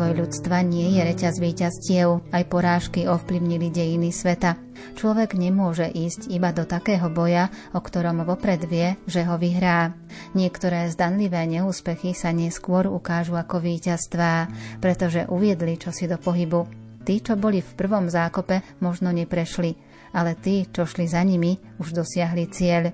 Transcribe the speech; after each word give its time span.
Vývoj 0.00 0.16
ľudstva 0.16 0.64
nie 0.64 0.96
je 0.96 1.12
reťaz 1.12 1.36
víťazstiev, 1.44 2.32
aj 2.32 2.48
porážky 2.48 3.04
ovplyvnili 3.04 3.68
dejiny 3.68 4.16
sveta. 4.16 4.56
Človek 4.96 5.36
nemôže 5.36 5.84
ísť 5.92 6.32
iba 6.32 6.56
do 6.56 6.64
takého 6.64 7.12
boja, 7.12 7.52
o 7.76 7.84
ktorom 7.84 8.24
vopred 8.24 8.64
vie, 8.64 8.96
že 9.04 9.28
ho 9.28 9.36
vyhrá. 9.36 9.92
Niektoré 10.32 10.88
zdanlivé 10.88 11.44
neúspechy 11.44 12.16
sa 12.16 12.32
neskôr 12.32 12.88
ukážu 12.88 13.36
ako 13.36 13.60
víťazstvá, 13.60 14.48
pretože 14.80 15.28
uviedli 15.28 15.76
čosi 15.76 16.08
do 16.08 16.16
pohybu. 16.16 16.64
Tí, 17.04 17.20
čo 17.20 17.36
boli 17.36 17.60
v 17.60 17.72
prvom 17.76 18.08
zákope, 18.08 18.80
možno 18.80 19.12
neprešli, 19.12 19.76
ale 20.16 20.32
tí, 20.32 20.64
čo 20.72 20.88
šli 20.88 21.12
za 21.12 21.20
nimi, 21.20 21.60
už 21.76 21.92
dosiahli 21.92 22.48
cieľ. 22.48 22.88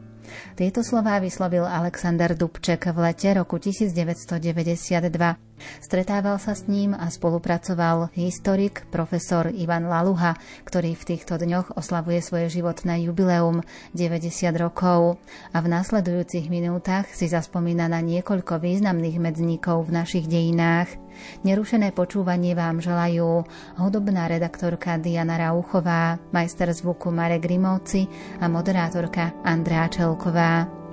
Tieto 0.55 0.81
slová 0.81 1.21
vyslovil 1.23 1.65
Alexander 1.65 2.33
Dubček 2.33 2.91
v 2.91 2.99
lete 3.11 3.33
roku 3.35 3.61
1992. 3.61 5.47
Stretával 5.81 6.37
sa 6.37 6.53
s 6.53 6.69
ním 6.69 6.93
a 6.93 7.09
spolupracoval 7.09 8.13
historik 8.13 8.85
profesor 8.93 9.49
Ivan 9.49 9.89
Laluha, 9.89 10.37
ktorý 10.69 10.93
v 10.93 11.17
týchto 11.17 11.41
dňoch 11.41 11.81
oslavuje 11.81 12.21
svoje 12.21 12.61
životné 12.61 13.09
jubileum 13.09 13.65
90 13.97 14.53
rokov 14.61 15.17
a 15.53 15.59
v 15.65 15.67
nasledujúcich 15.73 16.53
minútach 16.53 17.09
si 17.13 17.29
zaspomína 17.29 17.89
na 17.89 18.05
niekoľko 18.05 18.61
významných 18.61 19.17
medzníkov 19.17 19.89
v 19.89 19.95
našich 19.97 20.29
dejinách. 20.29 21.06
Nerušené 21.45 21.93
počúvanie 21.93 22.55
vám 22.55 22.81
želajú 22.81 23.45
hudobná 23.81 24.31
redaktorka 24.31 24.97
Diana 24.97 25.37
Rauchová, 25.37 26.17
majster 26.31 26.71
zvuku 26.73 27.13
Marek 27.13 27.45
Grimovci 27.45 28.09
a 28.41 28.47
moderátorka 28.49 29.35
Andrá 29.43 29.91
Čelková. 29.91 30.86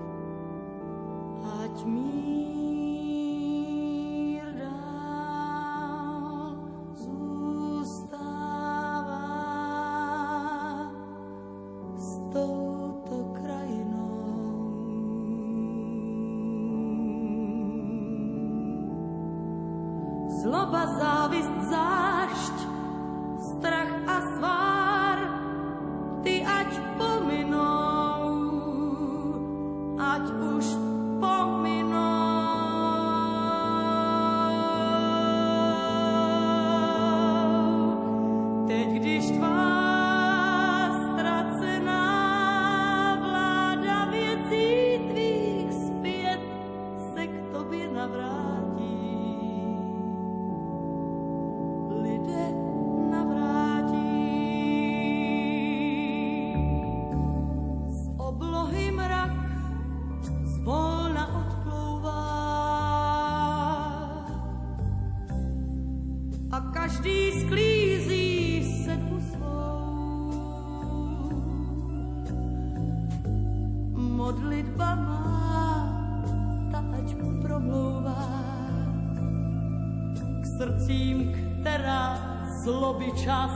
čas 83.24 83.52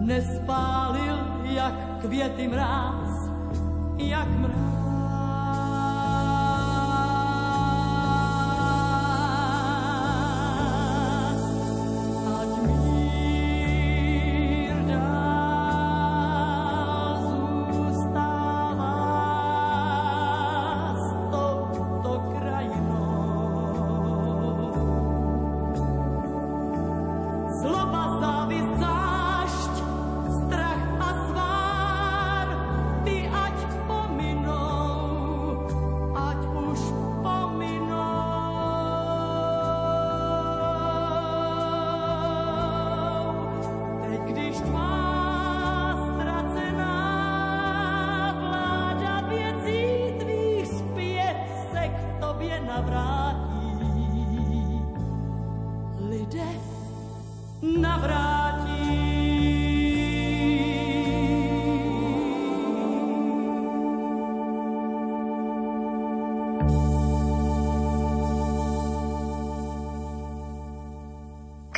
nespálil 0.00 1.18
jak 1.44 1.74
květy 2.00 2.48
mráz. 2.48 2.91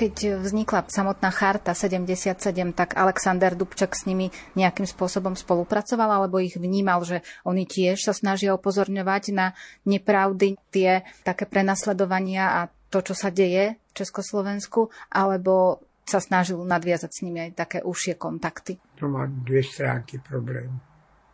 Keď 0.04 0.36
vznikla 0.36 0.84
samotná 0.92 1.32
charta 1.32 1.72
77, 1.72 2.36
tak 2.76 2.92
Alexander 2.92 3.56
Dubček 3.56 3.96
s 3.96 4.04
nimi 4.04 4.28
nejakým 4.52 4.84
spôsobom 4.84 5.32
spolupracoval, 5.32 6.20
alebo 6.20 6.36
ich 6.44 6.60
vnímal, 6.60 7.00
že 7.08 7.24
oni 7.48 7.64
tiež 7.64 8.04
sa 8.04 8.12
snažia 8.12 8.52
upozorňovať 8.52 9.32
na 9.32 9.56
nepravdy, 9.88 10.60
tie 10.68 11.08
také 11.24 11.48
prenasledovania 11.48 12.44
a 12.52 12.60
to, 12.92 13.00
čo 13.00 13.16
sa 13.16 13.32
deje 13.32 13.80
v 13.80 13.92
Československu, 13.96 14.92
alebo 15.08 15.80
sa 16.04 16.20
snažil 16.20 16.60
nadviazať 16.60 17.08
s 17.08 17.22
nimi 17.24 17.48
aj 17.48 17.64
také 17.64 17.78
užšie 17.80 18.20
kontakty. 18.20 18.76
To 19.00 19.08
má 19.08 19.24
dve 19.24 19.64
stránky 19.64 20.20
problém. 20.20 20.68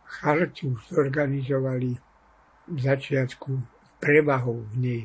Chartu 0.07 0.79
zorganizovali 0.87 1.91
v 2.71 2.79
začiatku 2.79 3.51
prevahou 3.99 4.63
v 4.71 4.75
nej 4.79 5.03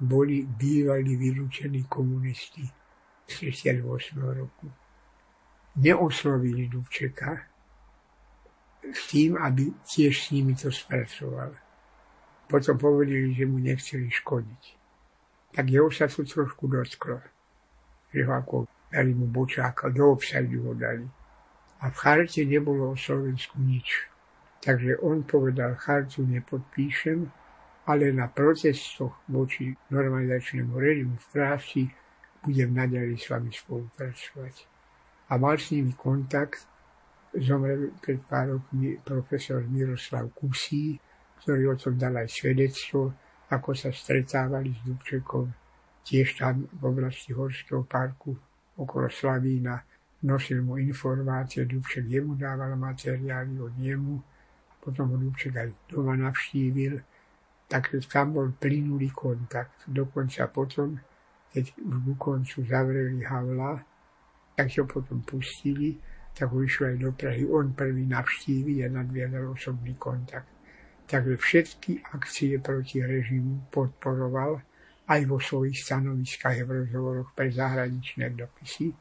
boli 0.00 0.42
bývali 0.42 1.14
vylúčení 1.14 1.86
komunisti. 1.86 2.79
68 3.30 4.18
roku. 4.18 4.66
Neoslovili 5.76 6.68
Dubčeka 6.68 7.46
s 8.82 9.00
tým, 9.08 9.38
aby 9.38 9.70
tiež 9.86 10.14
s 10.18 10.26
nimi 10.34 10.58
to 10.58 10.72
spracoval. 10.72 11.54
Potom 12.50 12.74
povedali, 12.74 13.30
že 13.30 13.46
mu 13.46 13.62
nechceli 13.62 14.10
škodiť. 14.10 14.62
Tak 15.54 15.64
jeho 15.70 15.90
sa 15.90 16.10
to 16.10 16.26
trošku 16.26 16.66
dotklo. 16.66 17.22
Že 18.10 18.20
ho 18.26 18.32
ako 18.34 18.56
dali 18.90 19.14
mu 19.14 19.30
bočáka, 19.30 19.86
do 19.94 20.10
obsadu 20.10 20.66
ho 20.66 20.74
dali. 20.74 21.06
A 21.80 21.88
v 21.88 21.96
charte 21.96 22.42
nebolo 22.42 22.92
o 22.92 22.98
Slovensku 22.98 23.56
nič. 23.62 24.10
Takže 24.60 25.00
on 25.00 25.24
povedal, 25.24 25.78
chartu 25.78 26.26
nepodpíšem, 26.26 27.30
ale 27.88 28.12
na 28.12 28.28
protestoch 28.28 29.24
voči 29.30 29.72
normalizačnému 29.88 30.76
režimu 30.76 31.16
v 31.16 31.26
práci 31.32 31.80
budem 32.44 32.72
naďalej 32.72 33.20
s 33.20 33.26
vami 33.28 33.52
spolupracovať. 33.52 34.54
A 35.30 35.38
mal 35.38 35.56
s 35.60 35.70
nimi 35.70 35.94
kontakt, 35.94 36.66
zomrel 37.36 37.94
pred 38.02 38.18
pár 38.26 38.58
rokmi 38.58 38.98
profesor 38.98 39.62
Miroslav 39.62 40.32
Kusí, 40.34 40.98
ktorý 41.40 41.72
o 41.72 41.76
tom 41.78 41.94
dal 41.94 42.18
aj 42.18 42.28
svedectvo, 42.28 43.14
ako 43.50 43.70
sa 43.74 43.90
stretávali 43.94 44.74
s 44.74 44.80
Dubčekom, 44.86 45.46
tiež 46.06 46.38
tam 46.38 46.66
v 46.66 46.82
oblasti 46.82 47.34
Horského 47.34 47.86
parku 47.86 48.34
okolo 48.78 49.10
Slavína, 49.10 49.78
nosil 50.26 50.62
mu 50.62 50.76
informácie, 50.76 51.64
Dubček 51.64 52.06
jemu 52.08 52.34
dával 52.34 52.76
materiály 52.76 53.56
od 53.60 53.74
jemu, 53.78 54.16
potom 54.80 55.12
ho 55.12 55.16
Dubček 55.16 55.54
aj 55.56 55.68
doma 55.92 56.16
navštívil, 56.16 57.00
takže 57.68 58.04
tam 58.08 58.34
bol 58.34 58.48
plynulý 58.56 59.12
kontakt. 59.12 59.84
Dokonca 59.86 60.48
potom 60.48 60.98
keď 61.50 61.64
už 61.82 61.96
ku 62.06 62.14
koncu 62.14 62.62
zavreli 62.62 63.26
Havla, 63.26 63.82
tak 64.54 64.70
ho 64.78 64.84
potom 64.86 65.22
pustili, 65.26 65.98
tak 66.30 66.54
ho 66.54 66.62
aj 66.62 66.96
do 66.98 67.10
Prahy. 67.12 67.44
On 67.46 67.74
prvý 67.74 68.06
navštívi 68.06 68.86
a 68.86 68.88
nadviazal 68.88 69.50
osobný 69.50 69.94
kontakt. 69.98 70.48
Takže 71.10 71.36
všetky 71.36 71.92
akcie 72.14 72.62
proti 72.62 73.02
režimu 73.02 73.66
podporoval 73.74 74.62
aj 75.10 75.20
vo 75.26 75.42
svojich 75.42 75.82
stanoviskách 75.82 76.62
v 76.62 76.86
rozhovoroch 76.86 77.34
pre 77.34 77.50
zahraničné 77.50 78.30
dopisy, 78.30 78.94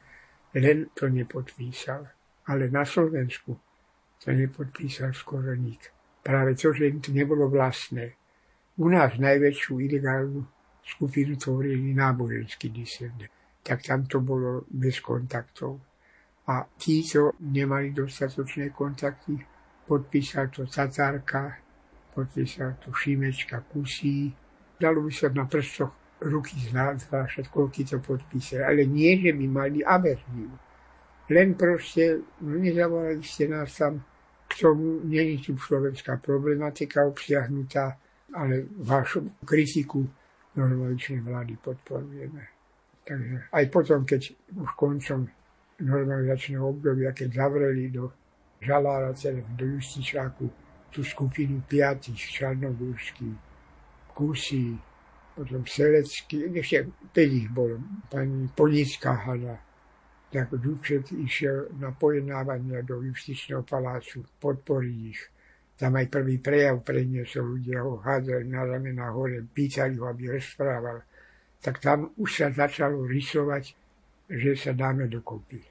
len 0.58 0.90
to 0.98 1.06
nepodpísal. 1.06 2.10
Ale 2.50 2.74
na 2.74 2.82
Slovensku 2.82 3.54
to 4.18 4.34
nepodpísal 4.34 5.14
skoro 5.14 5.54
nik. 5.54 5.94
Práve 6.26 6.58
to, 6.58 6.74
že 6.74 6.90
im 6.90 6.98
to 6.98 7.14
nebolo 7.14 7.46
vlastné. 7.46 8.18
U 8.82 8.90
nás 8.90 9.22
najväčšiu 9.22 9.78
ilegálnu 9.78 10.59
skupinu 10.96 11.38
tvorili 11.38 11.94
náboženskí 11.94 12.70
disidenti. 12.70 13.30
Tak 13.64 13.86
tam 13.86 14.06
to 14.10 14.20
bolo 14.26 14.66
bez 14.70 15.00
kontaktov. 15.00 15.78
A 16.50 16.66
tí, 16.82 17.06
čo 17.06 17.38
nemali 17.46 17.94
dostatočné 17.94 18.74
kontakty, 18.74 19.38
podpísal 19.86 20.50
to 20.50 20.66
Tatárka, 20.66 21.62
podpísal 22.16 22.82
to 22.82 22.90
Šimečka 22.90 23.62
Kusí. 23.70 24.34
Dalo 24.80 25.06
by 25.06 25.12
sa 25.14 25.30
na 25.30 25.46
prstoch 25.46 25.94
ruky 26.26 26.58
zvášať, 26.74 27.48
koľky 27.54 27.86
to 27.86 28.02
podpísali. 28.02 28.66
Ale 28.66 28.82
nie, 28.90 29.22
že 29.22 29.32
by 29.38 29.46
mali 29.46 29.80
averziu. 29.86 30.50
Len 31.30 31.54
proste 31.54 32.26
no, 32.42 32.58
nezavolali 32.58 33.22
ste 33.22 33.46
nás 33.46 33.78
tam 33.78 34.02
k 34.50 34.54
tomu, 34.58 35.06
je 35.06 35.38
tu 35.46 35.54
slovenská 35.54 36.18
problematika 36.18 37.06
obsiahnutá, 37.06 38.02
ale 38.34 38.66
vašu 38.82 39.38
kritiku 39.46 40.10
normaličnej 40.60 41.24
vlády 41.24 41.56
podporujeme. 41.64 42.44
Takže 43.08 43.36
aj 43.56 43.66
potom, 43.72 44.04
keď 44.04 44.36
už 44.60 44.70
koncom 44.76 45.26
normalizačného 45.80 46.62
obdobia, 46.62 47.16
keď 47.16 47.48
zavreli 47.48 47.88
do 47.90 48.12
Žalára, 48.60 49.16
do 49.56 49.66
Justičáku 49.66 50.52
tú 50.92 51.00
skupinu 51.00 51.64
piatich, 51.64 52.20
Čarnogórsky, 52.20 53.32
Kusy, 54.12 54.76
potom 55.40 55.64
Selecký, 55.64 56.52
ešte 56.52 56.92
5 57.16 57.40
ich 57.40 57.48
bolo, 57.48 57.80
pani 58.12 58.52
Ponická 58.52 59.16
hada, 59.16 59.56
tak 60.30 60.52
Dubček 60.52 61.16
išiel 61.16 61.72
na 61.80 61.96
pojednávania 61.96 62.84
do 62.84 63.00
Justičného 63.02 63.64
palácu 63.64 64.28
podporiť 64.44 64.98
ich. 65.08 65.22
Tam 65.80 65.96
aj 65.96 66.12
prvý 66.12 66.44
prejav 66.44 66.84
predniesol, 66.84 67.56
ľudia 67.56 67.80
ho 67.88 68.04
hádzali 68.04 68.52
na 68.52 68.68
ramena 68.68 69.16
hore, 69.16 69.40
pýtali 69.48 69.96
ho, 69.96 70.12
aby 70.12 70.36
rozprával. 70.36 71.08
Tak 71.64 71.80
tam 71.80 72.12
už 72.20 72.30
sa 72.36 72.48
začalo 72.52 73.08
rysovať, 73.08 73.80
že 74.28 74.60
sa 74.60 74.76
dáme 74.76 75.08
dokopy 75.08 75.64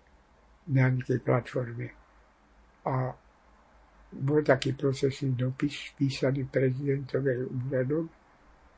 na 0.73 0.89
nejakej 0.89 1.21
platforme. 1.21 1.93
A 2.89 3.13
bol 4.09 4.41
taký 4.41 4.73
procesný 4.73 5.37
dopis 5.37 5.93
písaný 5.93 6.49
prezidentovej 6.49 7.45
úradom, 7.45 8.09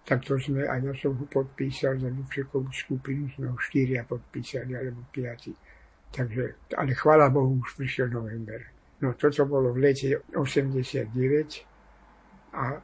tak 0.03 0.27
to 0.27 0.35
sme, 0.35 0.67
aj 0.67 0.83
ja 0.83 0.93
som 0.99 1.15
ho 1.15 1.27
podpísal 1.31 2.01
za 2.03 2.11
Dubčekovú 2.11 2.73
skupinu, 2.75 3.31
sme 3.31 3.55
ho 3.55 3.57
štyria 3.63 4.03
podpísali, 4.03 4.75
alebo 4.75 5.07
piati. 5.13 5.55
Takže, 6.11 6.75
ale 6.75 6.91
chvála 6.99 7.31
Bohu, 7.31 7.63
už 7.63 7.79
prišiel 7.79 8.11
november. 8.11 8.80
No 9.01 9.17
toto 9.17 9.49
bolo 9.49 9.73
v 9.73 9.81
lete 9.81 10.21
89 10.37 11.09
a 12.53 12.77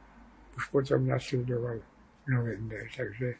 už 0.57 0.63
potom 0.73 1.05
nasledoval 1.05 1.77
november. 2.25 2.89
Takže 2.89 3.37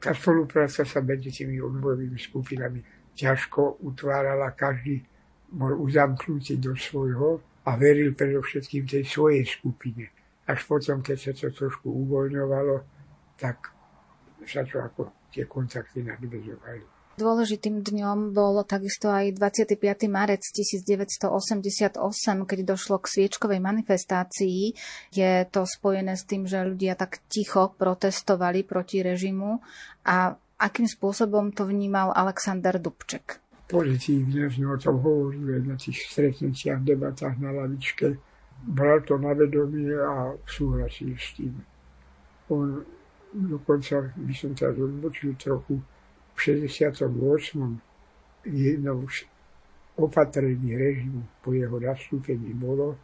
tá 0.00 0.16
spolupráca 0.16 0.80
sa 0.88 1.04
medzi 1.04 1.28
tými 1.28 1.60
odbojovými 1.60 2.16
skupinami 2.16 2.80
ťažko 3.12 3.84
utvárala. 3.84 4.56
Každý 4.56 5.04
bol 5.52 5.76
uzamknutý 5.76 6.56
do 6.56 6.72
svojho 6.72 7.44
a 7.68 7.76
veril 7.76 8.16
predovšetkým 8.16 8.88
tej 8.88 9.04
svojej 9.04 9.44
skupine. 9.44 10.08
Až 10.48 10.64
potom, 10.64 11.04
keď 11.04 11.16
sa 11.20 11.32
to 11.36 11.52
trošku 11.52 11.92
uvoľňovalo, 11.92 12.80
tak 13.36 13.76
sa 14.48 14.64
to 14.64 14.80
ako 14.80 15.28
tie 15.28 15.44
kontakty 15.44 16.00
nadvezovali. 16.00 16.99
Dôležitým 17.18 17.82
dňom 17.82 18.30
bol 18.30 18.62
takisto 18.62 19.10
aj 19.10 19.34
25. 19.34 19.76
marec 20.06 20.46
1988, 20.46 21.98
keď 22.46 22.58
došlo 22.64 22.96
k 23.02 23.06
sviečkovej 23.06 23.60
manifestácii. 23.60 24.72
Je 25.10 25.32
to 25.50 25.66
spojené 25.66 26.14
s 26.14 26.24
tým, 26.24 26.46
že 26.46 26.62
ľudia 26.62 26.94
tak 26.94 27.18
ticho 27.26 27.74
protestovali 27.74 28.62
proti 28.62 29.02
režimu 29.02 29.58
a 30.06 30.38
akým 30.60 30.86
spôsobom 30.86 31.50
to 31.50 31.66
vnímal 31.66 32.12
Alexander 32.12 32.76
Dubček? 32.76 33.40
Pozitívne 33.70 34.50
sme 34.50 34.74
o 34.74 34.78
tom 34.78 34.98
hovorili 34.98 35.62
na 35.62 35.78
tých 35.78 36.10
stretnutiach, 36.10 36.82
debatách 36.82 37.38
na 37.38 37.54
lavičke. 37.54 38.18
Bral 38.60 39.00
to 39.06 39.16
na 39.16 39.32
vedomie 39.32 39.94
a 39.94 40.36
súhlasil 40.44 41.14
s 41.16 41.38
tým. 41.38 41.54
On 42.50 42.82
dokonca, 43.30 44.10
by 44.18 44.34
som 44.34 44.52
teraz 44.58 44.74
odbočil 44.74 45.38
trochu, 45.38 45.78
v 46.40 46.42
68. 46.42 47.04
jednou 48.48 49.08
z 49.08 49.28
opatrení 50.00 50.72
režimu 50.72 51.28
po 51.44 51.52
jeho 51.52 51.76
nastúpení 51.76 52.56
bolo, 52.56 52.96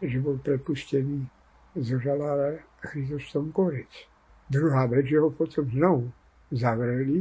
že 0.00 0.16
bol 0.16 0.40
prepustený 0.40 1.28
zo 1.76 2.00
žalára 2.00 2.56
Chrysostom 2.80 3.52
Korec. 3.52 4.08
Druhá 4.48 4.88
vec, 4.88 5.12
že 5.12 5.20
ho 5.20 5.28
potom 5.28 5.68
znovu 5.68 6.08
zavreli 6.48 7.20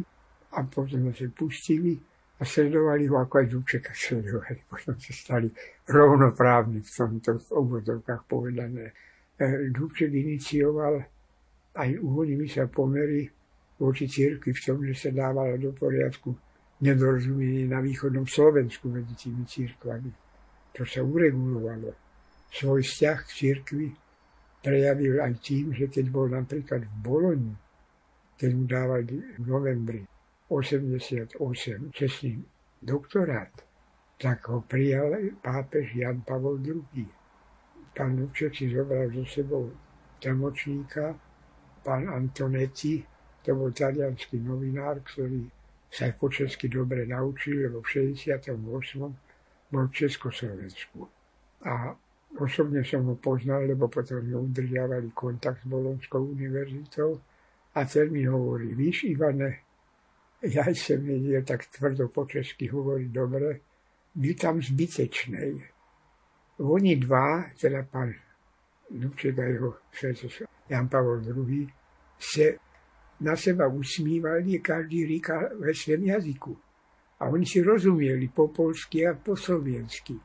a 0.55 0.63
potom 0.63 1.11
sa 1.11 1.27
pustili 1.35 1.99
a 2.39 2.47
sledovali 2.47 3.11
ho, 3.11 3.19
ako 3.19 3.43
aj 3.43 3.47
Dubčeka 3.51 3.91
sledovali. 3.91 4.63
Potom 4.63 4.95
sa 4.95 5.11
stali 5.11 5.51
rovnoprávni 5.91 6.79
v 6.79 6.87
tomto 6.87 7.35
obvodovkách 7.51 8.23
povedané. 8.31 8.95
E, 9.35 9.67
Dubček 9.75 10.07
inicioval 10.07 11.03
aj 11.75 11.89
uvoľnili 11.99 12.47
sa 12.47 12.63
pomery 12.71 13.27
voči 13.79 14.05
cirkvi 14.05 14.51
v 14.51 14.61
tom, 14.61 14.83
že 14.83 14.93
sa 14.93 15.09
dávalo 15.15 15.55
do 15.55 15.71
poriadku 15.71 16.35
nedorozumenie 16.83 17.67
na 17.67 17.79
východnom 17.79 18.27
Slovensku 18.27 18.91
medzi 18.91 19.15
tými 19.15 19.43
církvami. 19.47 20.11
To 20.75 20.83
sa 20.83 21.03
uregulovalo. 21.03 21.95
Svoj 22.51 22.83
vzťah 22.83 23.17
k 23.23 23.29
církvi 23.29 23.87
prejavil 24.59 25.23
aj 25.23 25.33
tým, 25.39 25.71
že 25.71 25.87
keď 25.87 26.05
bol 26.11 26.27
napríklad 26.27 26.83
v 26.83 26.95
Boloni, 26.99 27.53
keď 28.39 28.51
mu 28.55 28.63
dávali 28.67 29.15
v 29.39 29.43
novembri 29.47 30.01
88 30.47 31.35
čestný 31.91 32.39
doktorát, 32.79 33.51
tak 34.19 34.47
ho 34.51 34.63
prijal 34.63 35.35
pápež 35.39 35.95
Jan 35.95 36.23
Pavol 36.23 36.59
II. 36.63 37.07
Pán 37.95 38.19
Lubček 38.19 38.55
si 38.55 38.71
zobral 38.71 39.11
so 39.11 39.23
sebou 39.27 39.71
tlmočníka, 40.19 41.15
pán 41.83 42.07
Antonetti, 42.07 43.03
to 43.43 43.55
bol 43.55 43.71
talianský 43.71 44.39
novinár, 44.43 44.99
ktorý 45.03 45.47
sa 45.89 46.11
po 46.13 46.29
česky 46.29 46.69
dobre 46.69 47.05
naučil, 47.09 47.65
lebo 47.65 47.81
v 47.81 48.13
68. 48.13 48.53
bol 49.71 49.85
v 49.89 49.93
Československu. 49.93 51.07
A 51.65 51.97
osobne 52.37 52.85
som 52.85 53.09
ho 53.09 53.15
poznal, 53.17 53.65
lebo 53.65 53.89
potom 53.89 54.21
sme 54.21 54.37
udržiavali 54.37 55.09
kontakt 55.17 55.65
s 55.65 55.67
Bolonskou 55.67 56.29
univerzitou 56.29 57.17
a 57.73 57.85
ten 57.85 58.11
mi 58.13 58.25
hovorí, 58.29 58.77
víš 58.77 59.09
Ivane, 59.09 59.65
ja 60.45 60.63
som 60.71 61.03
vedel 61.03 61.43
tak 61.43 61.67
tvrdo 61.67 62.07
po 62.07 62.23
česky 62.25 62.69
hovoriť 62.69 63.09
dobre, 63.11 63.59
byl 64.15 64.35
tam 64.35 64.61
zbytečnej. 64.61 65.51
Oni 66.59 66.95
dva, 66.95 67.49
teda 67.55 67.83
pán 67.83 68.13
Dubček 68.89 69.39
a 69.39 69.43
jeho 69.43 69.77
Jan 70.69 70.87
Pavel 70.89 71.23
II, 71.23 71.67
se 72.19 72.57
na 73.21 73.35
seba 73.35 73.67
usmívali, 73.67 74.59
každý 74.59 75.07
říkal 75.07 75.49
ve 75.59 75.73
svém 75.73 76.03
jazyku. 76.03 76.57
A 77.19 77.25
oni 77.25 77.45
si 77.45 77.61
rozumieli 77.61 78.27
po 78.27 78.47
polsky 78.47 79.07
a 79.07 79.13
po 79.13 79.35
slovensky. 79.35 80.15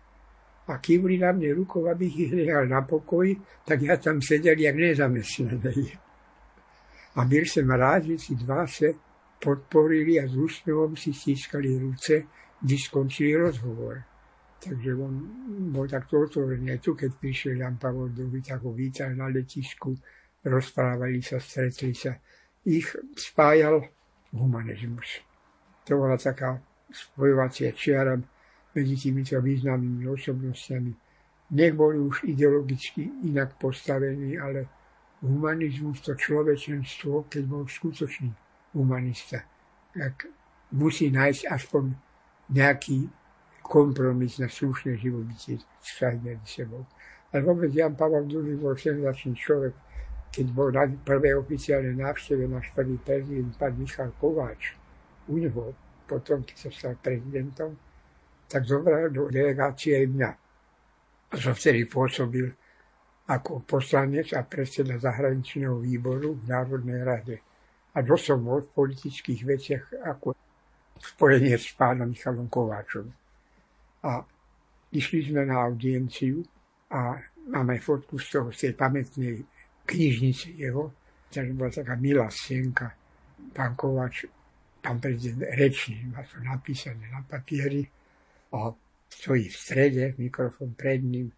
A 0.67 0.79
kývli 0.79 1.19
na 1.19 1.33
mne 1.33 1.53
rukou, 1.53 1.85
abych 1.91 2.19
ich 2.19 2.33
nechal 2.33 2.65
na 2.65 2.81
pokoj, 2.81 3.37
tak 3.69 3.83
ja 3.83 4.01
tam 4.01 4.23
sedel 4.23 4.57
jak 4.57 4.77
nezamestnaný. 4.77 5.93
A 7.15 7.25
byl 7.25 7.45
som 7.45 7.71
rád, 7.71 8.05
že 8.05 8.19
si 8.19 8.35
dva 8.35 8.67
se 8.67 8.95
podporili 9.45 10.21
a 10.21 10.27
s 10.27 10.37
úsmevom 10.37 10.97
si 10.97 11.13
stiskali 11.13 11.79
ruce, 11.79 12.23
když 12.63 12.85
skončili 12.85 13.37
rozhovor. 13.37 14.03
Takže 14.65 14.95
on 14.95 15.21
bol 15.69 15.89
takto 15.89 16.25
otvorený. 16.25 16.79
Tu, 16.81 16.95
keď 16.95 17.13
prišiel 17.21 17.61
Jan 17.61 17.77
Pavel 17.77 18.09
II, 18.17 18.41
tak 18.41 18.65
ho 18.65 18.73
vítal 18.73 19.13
na 19.13 19.29
letisku, 19.29 19.93
rozprávali 20.45 21.21
sa, 21.21 21.37
stretli 21.37 21.93
sa 21.93 22.17
ich 22.65 22.97
spájal 23.17 23.89
humanizmus. 24.33 25.21
To 25.85 26.01
bola 26.01 26.17
taká 26.17 26.59
spojovacia 26.89 27.73
čiara 27.77 28.17
medzi 28.75 28.97
týmito 28.97 29.37
významnými 29.39 30.09
osobnostiami. 30.09 30.93
Nech 31.55 31.77
boli 31.77 32.01
už 32.01 32.25
ideologicky 32.25 33.05
inak 33.29 33.61
postavení, 33.61 34.41
ale 34.41 34.67
humanizmus, 35.21 36.01
to 36.01 36.17
človečenstvo, 36.17 37.29
keď 37.29 37.43
bol 37.45 37.69
skutočný 37.69 38.33
humanista, 38.75 39.45
tak 39.93 40.27
musí 40.73 41.13
nájsť 41.13 41.43
aspoň 41.53 41.95
nejaký 42.51 43.09
kompromis 43.65 44.37
na 44.41 44.49
slušné 44.49 45.01
živobytie 45.01 45.61
vzťahy 45.81 46.19
medzi 46.21 46.65
sebou. 46.65 46.85
Ale 47.33 47.41
vôbec 47.45 47.73
Jan 47.73 47.97
Pavel 47.97 48.29
II 48.29 48.57
bol 48.61 48.77
senzačný 48.77 49.35
človek. 49.35 49.75
Keď 50.35 50.47
bol 50.51 50.75
na 50.75 50.91
prvej 50.91 51.39
oficiálnej 51.39 51.95
návšteve 51.95 52.51
náš 52.51 52.75
prvý 52.75 52.99
prezident, 52.99 53.55
pán 53.55 53.79
Michal 53.79 54.11
Kováč, 54.19 54.75
u 55.31 55.39
neho, 55.39 55.71
potom, 56.11 56.43
keď 56.43 56.57
sa 56.59 56.71
stal 56.75 56.95
prezidentom, 56.99 57.79
tak 58.51 58.67
zobral 58.67 59.15
do 59.15 59.31
delegácie 59.31 59.95
aj 59.95 60.07
mňa. 60.11 60.31
A 61.31 61.35
som 61.39 61.55
vtedy 61.55 61.87
pôsobil 61.87 62.51
ako 63.31 63.65
poslanec 63.65 64.37
a 64.37 64.45
predseda 64.45 65.01
zahraničného 65.01 65.81
výboru 65.81 66.37
v 66.37 66.45
Národnej 66.51 67.01
rade. 67.01 67.37
A 67.95 68.03
to 68.03 68.19
som 68.19 68.43
bol 68.43 68.61
v 68.61 68.75
politických 68.75 69.41
veciach 69.47 69.85
ako 70.03 70.35
spojenie 70.99 71.57
s 71.57 71.73
pánom 71.73 72.11
Michalom 72.11 72.51
Kováčom. 72.51 73.07
A 74.05 74.21
išli 74.93 75.31
sme 75.31 75.47
na 75.49 75.65
audienciu 75.65 76.45
a 76.93 77.17
máme 77.49 77.81
fotku 77.81 78.21
z 78.21 78.27
toho, 78.29 78.49
z 78.53 78.69
tej 78.69 78.73
pamätnej 78.77 79.35
knižnice 79.87 80.51
jeho. 80.57 80.93
Takže 81.31 81.53
bola 81.53 81.71
taká 81.71 81.95
milá 81.95 82.31
sienka. 82.31 82.95
Pán 83.53 83.75
Kováč, 83.75 84.25
pán 84.83 85.01
prezident 85.01 85.49
rečný, 85.57 86.05
má 86.11 86.23
to 86.23 86.39
napísané 86.45 87.11
na 87.11 87.23
papieri 87.23 87.87
a 88.55 88.71
stojí 89.11 89.49
v 89.49 89.57
strede, 89.57 90.15
mikrofón 90.19 90.75
pred 90.75 91.03
ním 91.03 91.33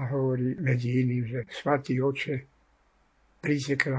a 0.00 0.08
hovorí 0.10 0.56
medzi 0.56 1.04
iným, 1.04 1.24
že 1.26 1.40
svatý 1.52 2.00
oče, 2.00 2.36
príďte 3.40 3.92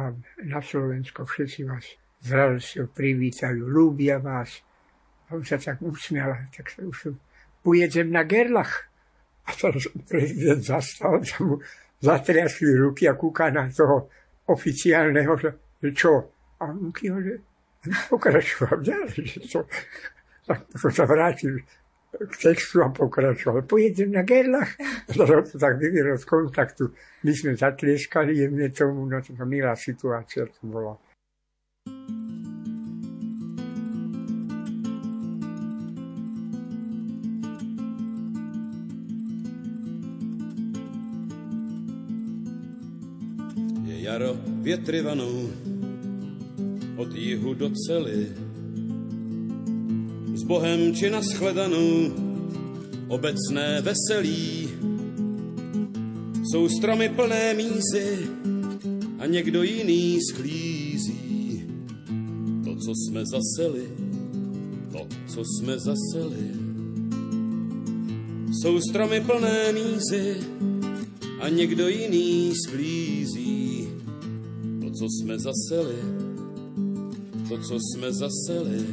na 0.49 0.61
Slovensko, 0.61 1.25
všetci 1.25 1.61
vás 1.63 1.85
s 2.21 2.27
radosťou 2.29 2.89
privítajú, 2.93 3.65
ľúbia 3.65 4.17
vás. 4.17 4.61
A 5.29 5.37
on 5.37 5.45
sa 5.45 5.57
tak 5.57 5.81
usmial, 5.81 6.49
tak 6.53 6.69
sa 6.69 6.81
už 6.85 7.17
pojedem 7.61 8.09
na 8.09 8.25
Gerlach. 8.25 8.89
A 9.45 9.53
to 9.53 9.73
prezident 10.11 10.61
zastal, 10.61 11.21
sa 11.21 11.37
mu 11.41 11.61
zatriasli 12.01 12.73
ruky 12.75 13.05
a 13.05 13.13
kúka 13.13 13.53
na 13.53 13.69
toho 13.69 14.09
oficiálneho, 14.49 15.37
že, 15.37 15.49
čo? 15.93 16.33
A 16.59 16.73
on 16.73 16.93
že 16.93 17.35
pokračoval 18.09 18.81
ďalej, 18.81 19.21
že 19.25 19.39
to, 19.49 19.59
tak 20.45 20.65
som 20.77 20.91
sa 20.91 21.05
vrátil 21.05 21.61
k 22.11 22.33
textu 22.37 22.83
a 22.83 22.91
pokračoval. 22.91 23.63
Pojedem 23.63 24.11
na 24.11 24.21
Gerlach. 24.27 24.75
To 25.15 25.23
tak 25.57 25.79
vyvierol 25.79 26.19
z 26.19 26.25
kontaktu. 26.27 26.83
My 27.23 27.31
sme 27.31 27.55
zatlieskali 27.55 28.35
jemne 28.35 28.67
tomu, 28.69 29.07
no 29.07 29.23
to 29.23 29.31
milá 29.47 29.73
situácia 29.79 30.43
to 30.45 30.61
bola. 30.67 30.99
Jaro 44.21 44.37
větry 44.61 45.01
vanou 45.01 45.49
od 46.97 47.15
jihu 47.15 47.53
do 47.53 47.69
cely. 47.69 48.27
S 50.33 50.43
Bohem 50.43 50.95
či 50.95 51.09
naschledanou 51.09 52.11
obecné 53.07 53.81
veselí. 53.81 54.69
Jsou 56.43 56.69
stromy 56.69 57.09
plné 57.09 57.53
mízy 57.53 58.17
a 59.19 59.25
někdo 59.25 59.63
jiný 59.63 60.19
sklízí. 60.29 61.63
To, 62.63 62.75
co 62.75 62.91
jsme 62.95 63.23
zaseli, 63.25 63.87
to, 64.91 65.07
co 65.27 65.43
jsme 65.45 65.79
zaseli. 65.79 66.51
Jsou 68.61 68.79
stromy 68.89 69.21
plné 69.21 69.71
mízy 69.73 70.37
a 71.39 71.49
někdo 71.49 71.87
jiný 71.87 72.53
sklízí 72.67 73.00
co 75.01 75.07
jsme 75.09 75.39
zaseli, 75.39 75.95
to, 77.49 77.57
co 77.57 77.77
jsme 77.79 78.13
zaseli. 78.13 78.85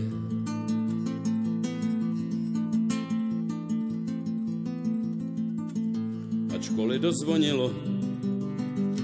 Ačkoliv 6.54 7.00
dozvonilo 7.00 7.74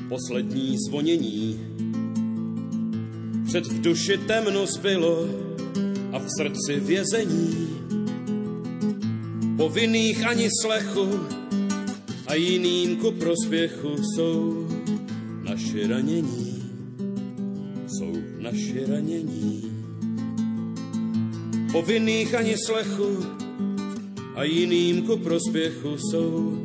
poslední 0.09 0.77
zvonění, 0.89 1.61
před 3.47 3.67
v 3.67 3.81
duši 3.81 4.19
temno 4.19 4.67
zbylo 4.67 5.29
a 6.13 6.19
v 6.19 6.29
srdci 6.41 6.81
vězení. 6.81 7.69
Povinných 9.57 10.27
ani 10.27 10.49
slechu 10.63 11.21
a 12.27 12.35
jiným 12.35 12.97
ku 12.97 13.13
prospěchu 13.13 13.97
jsou 14.03 14.69
naše 15.43 15.87
ranění 15.87 16.44
naše 18.45 18.87
ranění. 18.87 19.73
Povinných 21.73 22.35
ani 22.35 22.55
slechu 22.67 23.25
a 24.35 24.45
jiným 24.45 25.03
ku 25.03 25.17
prospěchu 25.17 25.97
jsou 25.97 26.59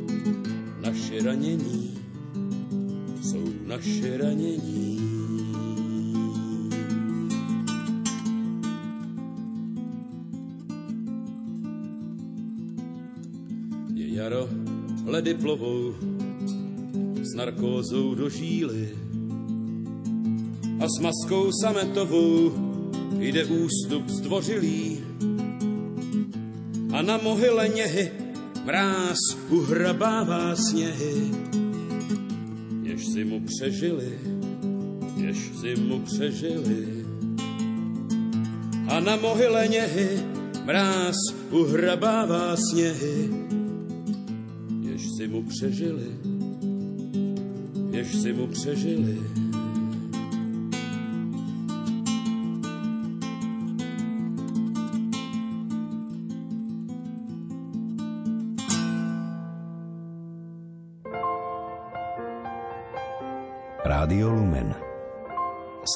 naše 0.80 1.22
ranění. 1.24 1.94
Jsou 3.22 3.44
naše 3.66 4.18
ranění. 4.18 5.00
Je 13.94 14.14
jaro, 14.14 14.48
ledy 15.06 15.34
plovou 15.34 15.94
s 17.22 17.34
narkózou 17.34 18.14
do 18.14 18.28
žíly 18.28 18.88
a 20.80 20.88
s 20.88 20.98
maskou 20.98 21.52
sametovou 21.52 22.52
jde 23.18 23.44
ústup 23.44 24.08
zdvořilý. 24.08 25.00
A 26.92 27.02
na 27.02 27.18
mohyle 27.18 27.68
něhy 27.68 28.10
mráz 28.64 29.18
uhrabává 29.48 30.56
sněhy, 30.56 31.30
jež 32.82 33.06
mu 33.24 33.40
přežili, 33.40 34.18
jež 35.16 35.50
mu 35.80 36.00
přežili. 36.00 37.04
A 38.88 39.00
na 39.00 39.16
mohyle 39.16 39.68
něhy 39.68 40.08
mráz 40.64 41.16
uhrabává 41.50 42.56
sněhy, 42.56 43.30
jež 44.80 45.28
mu 45.28 45.42
přežili, 45.42 46.06
jež 47.92 48.34
mu 48.34 48.46
přežili. 48.46 49.39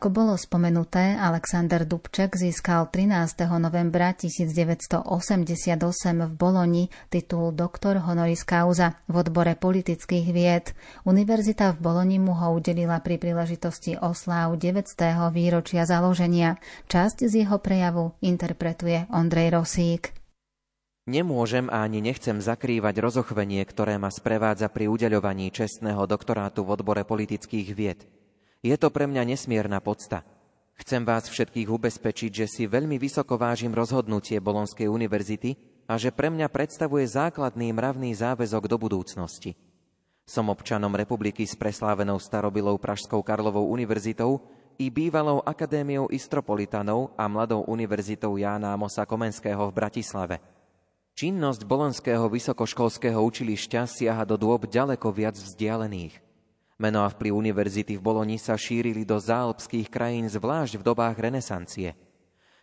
Ako 0.00 0.08
bolo 0.16 0.32
spomenuté, 0.32 1.12
Alexander 1.12 1.84
Dubček 1.84 2.32
získal 2.32 2.88
13. 2.88 3.44
novembra 3.60 4.16
1988 4.16 5.04
v 6.24 6.32
Boloni 6.40 6.88
titul 7.12 7.52
doktor 7.52 8.00
honoris 8.08 8.40
causa 8.48 8.96
v 9.12 9.20
odbore 9.20 9.60
politických 9.60 10.32
vied. 10.32 10.72
Univerzita 11.04 11.76
v 11.76 11.84
Boloni 11.84 12.16
mu 12.16 12.32
ho 12.32 12.56
udelila 12.56 12.96
pri 13.04 13.20
príležitosti 13.20 14.00
osláv 14.00 14.56
900. 14.56 15.20
výročia 15.36 15.84
založenia. 15.84 16.56
Časť 16.88 17.28
z 17.28 17.44
jeho 17.44 17.60
prejavu 17.60 18.16
interpretuje 18.24 19.04
Ondrej 19.12 19.52
Rosík. 19.52 20.16
Nemôžem 21.12 21.68
ani 21.68 22.00
nechcem 22.00 22.40
zakrývať 22.40 23.04
rozochvenie, 23.04 23.60
ktoré 23.68 24.00
ma 24.00 24.08
sprevádza 24.08 24.72
pri 24.72 24.88
udeľovaní 24.88 25.52
čestného 25.52 26.08
doktorátu 26.08 26.64
v 26.64 26.80
odbore 26.80 27.04
politických 27.04 27.68
vied. 27.76 28.19
Je 28.60 28.76
to 28.76 28.92
pre 28.92 29.08
mňa 29.08 29.24
nesmierna 29.24 29.80
podsta. 29.80 30.20
Chcem 30.76 31.00
vás 31.00 31.32
všetkých 31.32 31.68
ubezpečiť, 31.72 32.44
že 32.44 32.46
si 32.48 32.62
veľmi 32.68 33.00
vysoko 33.00 33.40
vážim 33.40 33.72
rozhodnutie 33.72 34.36
Bolonskej 34.36 34.84
univerzity 34.84 35.56
a 35.88 35.96
že 35.96 36.12
pre 36.12 36.28
mňa 36.28 36.44
predstavuje 36.52 37.08
základný 37.08 37.72
mravný 37.72 38.12
záväzok 38.12 38.68
do 38.68 38.76
budúcnosti. 38.76 39.56
Som 40.28 40.52
občanom 40.52 40.92
republiky 40.92 41.48
s 41.48 41.56
preslávenou 41.56 42.20
starobilou 42.20 42.76
Pražskou 42.76 43.24
Karlovou 43.24 43.64
univerzitou 43.72 44.44
i 44.76 44.92
bývalou 44.92 45.40
akadémiou 45.40 46.12
Istropolitanov 46.12 47.16
a 47.16 47.32
mladou 47.32 47.64
univerzitou 47.64 48.36
Jána 48.36 48.76
Mosa 48.76 49.08
Komenského 49.08 49.72
v 49.72 49.76
Bratislave. 49.76 50.36
Činnosť 51.16 51.64
Bolonského 51.64 52.28
vysokoškolského 52.28 53.24
učilišťa 53.24 53.88
siaha 53.88 54.28
do 54.28 54.36
dôb 54.36 54.68
ďaleko 54.68 55.08
viac 55.16 55.40
vzdialených– 55.40 56.20
Meno 56.80 57.04
a 57.04 57.12
vplyv 57.12 57.36
univerzity 57.36 58.00
v 58.00 58.02
Boloni 58.02 58.40
sa 58.40 58.56
šírili 58.56 59.04
do 59.04 59.20
záalpských 59.20 59.92
krajín 59.92 60.32
zvlášť 60.32 60.80
v 60.80 60.86
dobách 60.88 61.12
renesancie. 61.20 61.92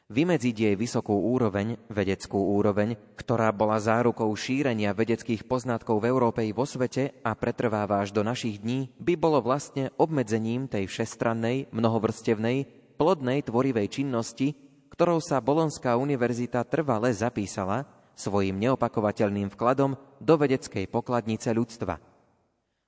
vymedziť 0.09 0.55
jej 0.57 0.75
vysokú 0.79 1.13
úroveň, 1.13 1.77
vedeckú 1.91 2.57
úroveň, 2.57 2.97
ktorá 3.13 3.53
bola 3.53 3.77
zárukou 3.77 4.31
šírenia 4.33 4.95
vedeckých 4.97 5.45
poznatkov 5.45 6.01
v 6.01 6.09
Európe 6.09 6.41
i 6.41 6.55
vo 6.55 6.65
svete 6.65 7.13
a 7.21 7.37
pretrváva 7.37 8.01
až 8.01 8.15
do 8.15 8.25
našich 8.25 8.57
dní, 8.57 8.89
by 8.97 9.13
bolo 9.19 9.37
vlastne 9.43 9.93
obmedzením 10.01 10.65
tej 10.65 10.89
všestrannej, 10.89 11.69
mnohovrstevnej, 11.69 12.65
plodnej 12.97 13.45
tvorivej 13.45 14.01
činnosti, 14.01 14.57
ktorou 14.95 15.21
sa 15.21 15.43
Bolonská 15.43 15.93
univerzita 15.99 16.65
trvale 16.65 17.13
zapísala 17.13 17.85
svojim 18.17 18.57
neopakovateľným 18.57 19.53
vkladom 19.53 19.93
do 20.17 20.33
vedeckej 20.41 20.89
pokladnice 20.89 21.53
ľudstva. 21.53 22.16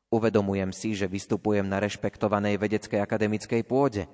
Uvedomujem 0.09 0.73
si, 0.73 0.97
že 0.97 1.05
vystupujem 1.05 1.65
na 1.65 1.77
rešpektovanej 1.79 2.57
vedeckej 2.57 2.99
akademickej 3.01 3.61
pôde. 3.63 4.09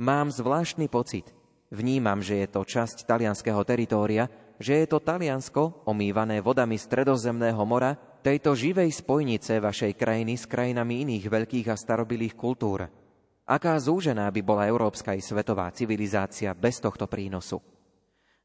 Mám 0.00 0.32
zvláštny 0.32 0.88
pocit– 0.88 1.30
Vnímam, 1.74 2.22
že 2.22 2.44
je 2.44 2.48
to 2.54 2.62
časť 2.62 3.02
talianského 3.02 3.58
teritória, 3.66 4.30
že 4.62 4.78
je 4.78 4.86
to 4.86 5.02
Taliansko, 5.02 5.82
omývané 5.90 6.38
vodami 6.38 6.78
Stredozemného 6.78 7.58
mora, 7.66 7.98
tejto 8.22 8.54
živej 8.54 8.94
spojnice 8.94 9.58
vašej 9.58 9.98
krajiny 9.98 10.38
s 10.38 10.46
krajinami 10.46 11.02
iných 11.02 11.26
veľkých 11.26 11.66
a 11.72 11.76
starobilých 11.76 12.38
kultúr. 12.38 12.86
Aká 13.44 13.74
zúžená 13.76 14.30
by 14.30 14.40
bola 14.46 14.70
európska 14.70 15.12
i 15.12 15.20
svetová 15.20 15.68
civilizácia 15.74 16.54
bez 16.54 16.78
tohto 16.78 17.10
prínosu? 17.10 17.58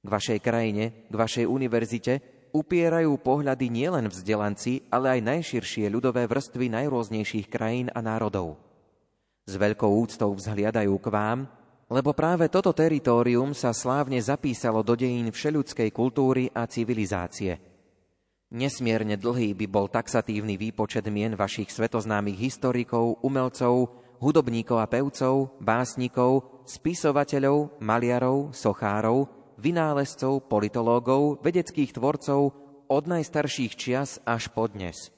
K 0.02 0.08
vašej 0.10 0.40
krajine, 0.42 1.06
k 1.06 1.14
vašej 1.14 1.46
univerzite 1.46 2.39
upierajú 2.52 3.16
pohľady 3.22 3.70
nielen 3.70 4.10
vzdelanci, 4.10 4.88
ale 4.90 5.18
aj 5.18 5.22
najširšie 5.26 5.90
ľudové 5.90 6.26
vrstvy 6.26 6.70
najrôznejších 6.74 7.48
krajín 7.50 7.88
a 7.94 8.00
národov. 8.02 8.58
S 9.50 9.58
veľkou 9.58 9.90
úctou 9.90 10.30
vzhliadajú 10.34 10.94
k 11.02 11.08
vám, 11.10 11.40
lebo 11.90 12.14
práve 12.14 12.46
toto 12.54 12.70
teritórium 12.70 13.58
sa 13.58 13.74
slávne 13.74 14.22
zapísalo 14.22 14.86
do 14.86 14.94
dejín 14.94 15.34
všeľudskej 15.34 15.90
kultúry 15.90 16.54
a 16.54 16.70
civilizácie. 16.70 17.58
Nesmierne 18.50 19.18
dlhý 19.18 19.54
by 19.58 19.66
bol 19.70 19.90
taxatívny 19.90 20.58
výpočet 20.58 21.06
mien 21.10 21.34
vašich 21.34 21.70
svetoznámych 21.70 22.38
historikov, 22.38 23.22
umelcov, 23.22 23.94
hudobníkov 24.22 24.78
a 24.82 24.90
pevcov, 24.90 25.58
básnikov, 25.62 26.66
spisovateľov, 26.66 27.82
maliarov, 27.82 28.54
sochárov, 28.54 29.39
vynálezcov, 29.60 30.48
politológov, 30.48 31.44
vedeckých 31.44 31.94
tvorcov 31.94 32.56
od 32.88 33.04
najstarších 33.06 33.76
čias 33.76 34.24
až 34.24 34.48
po 34.50 34.72
dnes. 34.72 35.12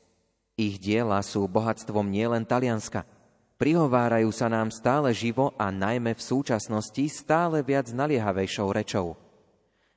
Ich 0.58 0.82
diela 0.82 1.22
sú 1.22 1.46
bohatstvom 1.46 2.10
nielen 2.10 2.44
Talianska– 2.50 3.06
prihovárajú 3.62 4.34
sa 4.34 4.50
nám 4.50 4.74
stále 4.74 5.14
živo 5.14 5.54
a 5.54 5.70
najmä 5.70 6.18
v 6.18 6.26
súčasnosti 6.26 7.06
stále 7.14 7.62
viac 7.62 7.94
naliehavejšou 7.94 8.74
rečou. 8.74 9.22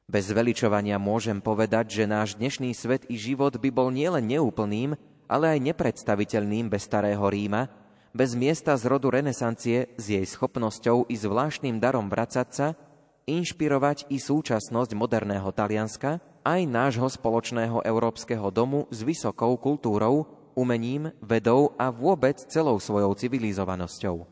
Bez 0.04 0.28
veličovania 0.28 1.00
môžem 1.00 1.40
povedať, 1.40 1.96
že 1.96 2.04
náš 2.04 2.37
dnešný 2.37 2.76
svet 2.76 3.09
i 3.09 3.16
život 3.16 3.57
by 3.57 3.72
bol 3.72 3.88
nielen 3.88 4.28
neúplným, 4.28 4.92
ale 5.24 5.57
aj 5.57 5.64
nepredstaviteľným 5.72 6.68
bez 6.68 6.85
starého 6.85 7.24
Ríma, 7.24 7.72
bez 8.12 8.37
miesta 8.37 8.76
z 8.76 8.85
rodu 8.85 9.09
renesancie 9.09 9.96
s 9.96 10.12
jej 10.12 10.28
schopnosťou 10.28 11.09
i 11.09 11.16
zvláštnym 11.16 11.80
darom 11.80 12.12
vracať 12.12 12.48
sa, 12.52 12.76
inšpirovať 13.24 14.08
i 14.12 14.20
súčasnosť 14.20 14.92
moderného 14.96 15.48
Talianska, 15.50 16.20
aj 16.44 16.60
nášho 16.68 17.08
spoločného 17.08 17.80
európskeho 17.80 18.52
domu 18.52 18.84
s 18.92 19.00
vysokou 19.00 19.56
kultúrou, 19.56 20.28
umením, 20.54 21.10
vedou 21.24 21.72
a 21.80 21.88
vôbec 21.88 22.37
celou 22.48 22.76
svojou 22.78 23.16
civilizovanosťou. 23.16 24.28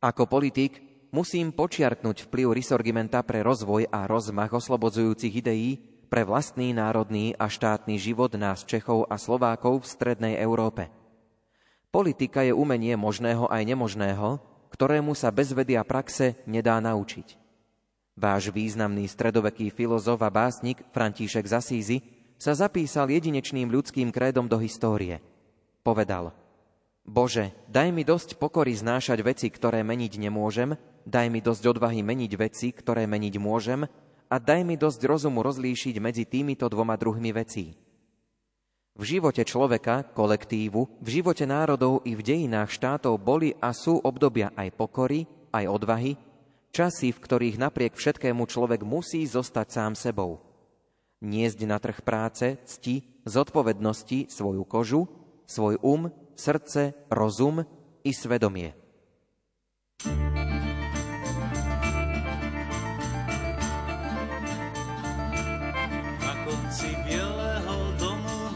Ako 0.00 0.24
politik 0.28 0.80
musím 1.12 1.52
počiarknúť 1.52 2.28
vplyv 2.28 2.56
Risorgimenta 2.56 3.22
pre 3.22 3.44
rozvoj 3.44 3.88
a 3.88 4.08
rozmach 4.08 4.52
oslobodzujúcich 4.52 5.34
ideí 5.40 5.78
pre 6.06 6.22
vlastný 6.22 6.72
národný 6.72 7.34
a 7.36 7.50
štátny 7.50 7.98
život 7.98 8.32
nás 8.38 8.62
Čechov 8.64 9.06
a 9.10 9.18
Slovákov 9.18 9.84
v 9.84 9.90
strednej 9.90 10.34
Európe. 10.38 10.88
Politika 11.90 12.44
je 12.44 12.52
umenie 12.52 12.94
možného 12.94 13.48
aj 13.48 13.62
nemožného, 13.64 14.36
ktorému 14.68 15.16
sa 15.16 15.32
bez 15.32 15.56
vedy 15.56 15.80
a 15.80 15.84
praxe 15.86 16.36
nedá 16.44 16.76
naučiť. 16.82 17.45
Váš 18.16 18.48
významný 18.48 19.04
stredoveký 19.06 19.68
filozof 19.68 20.24
a 20.24 20.32
básnik 20.32 20.80
František 20.90 21.44
Zasízy 21.44 22.00
sa 22.40 22.56
zapísal 22.56 23.12
jedinečným 23.12 23.68
ľudským 23.68 24.08
krédom 24.08 24.48
do 24.48 24.56
histórie– 24.56 25.20
povedal 25.86 26.34
Bože, 27.06 27.54
daj 27.70 27.94
mi 27.94 28.02
dosť 28.02 28.34
pokory 28.42 28.74
znášať 28.74 29.22
veci, 29.22 29.46
ktoré 29.46 29.86
meniť 29.86 30.18
nemôžem, 30.18 30.74
daj 31.06 31.30
mi 31.30 31.38
dosť 31.38 31.78
odvahy 31.78 32.02
meniť 32.02 32.32
veci, 32.34 32.74
ktoré 32.74 33.06
meniť 33.06 33.38
môžem 33.38 33.86
a 34.26 34.36
daj 34.42 34.66
mi 34.66 34.74
dosť 34.74 35.06
rozumu 35.06 35.46
rozlíšiť 35.46 36.02
medzi 36.02 36.26
týmito 36.26 36.66
dvoma 36.66 36.98
druhmi 36.98 37.30
vecí. 37.30 37.78
V 38.98 39.02
živote 39.06 39.46
človeka, 39.46 40.10
kolektívu, 40.18 40.98
v 40.98 41.08
živote 41.08 41.46
národov 41.46 42.02
i 42.02 42.18
v 42.18 42.24
dejinách 42.26 42.74
štátov 42.74 43.22
boli 43.22 43.54
a 43.62 43.70
sú 43.70 44.02
obdobia 44.02 44.50
aj 44.58 44.74
pokory, 44.74 45.30
aj 45.54 45.64
odvahy, 45.70 46.18
časy, 46.76 47.08
v 47.08 47.22
ktorých 47.24 47.56
napriek 47.56 47.96
všetkému 47.96 48.44
človek 48.44 48.84
musí 48.84 49.24
zostať 49.24 49.66
sám 49.72 49.92
sebou. 49.96 50.44
Niesť 51.24 51.64
na 51.64 51.80
trh 51.80 52.04
práce, 52.04 52.60
cti, 52.68 53.24
zodpovednosti 53.24 54.28
svoju 54.28 54.68
kožu, 54.68 55.08
svoj 55.48 55.80
um, 55.80 56.12
srdce, 56.36 56.92
rozum 57.08 57.64
i 58.04 58.12
svedomie. 58.12 58.76
Na 66.20 66.34
konci 66.44 66.92
bieleho 67.08 67.76
domu 67.96 68.52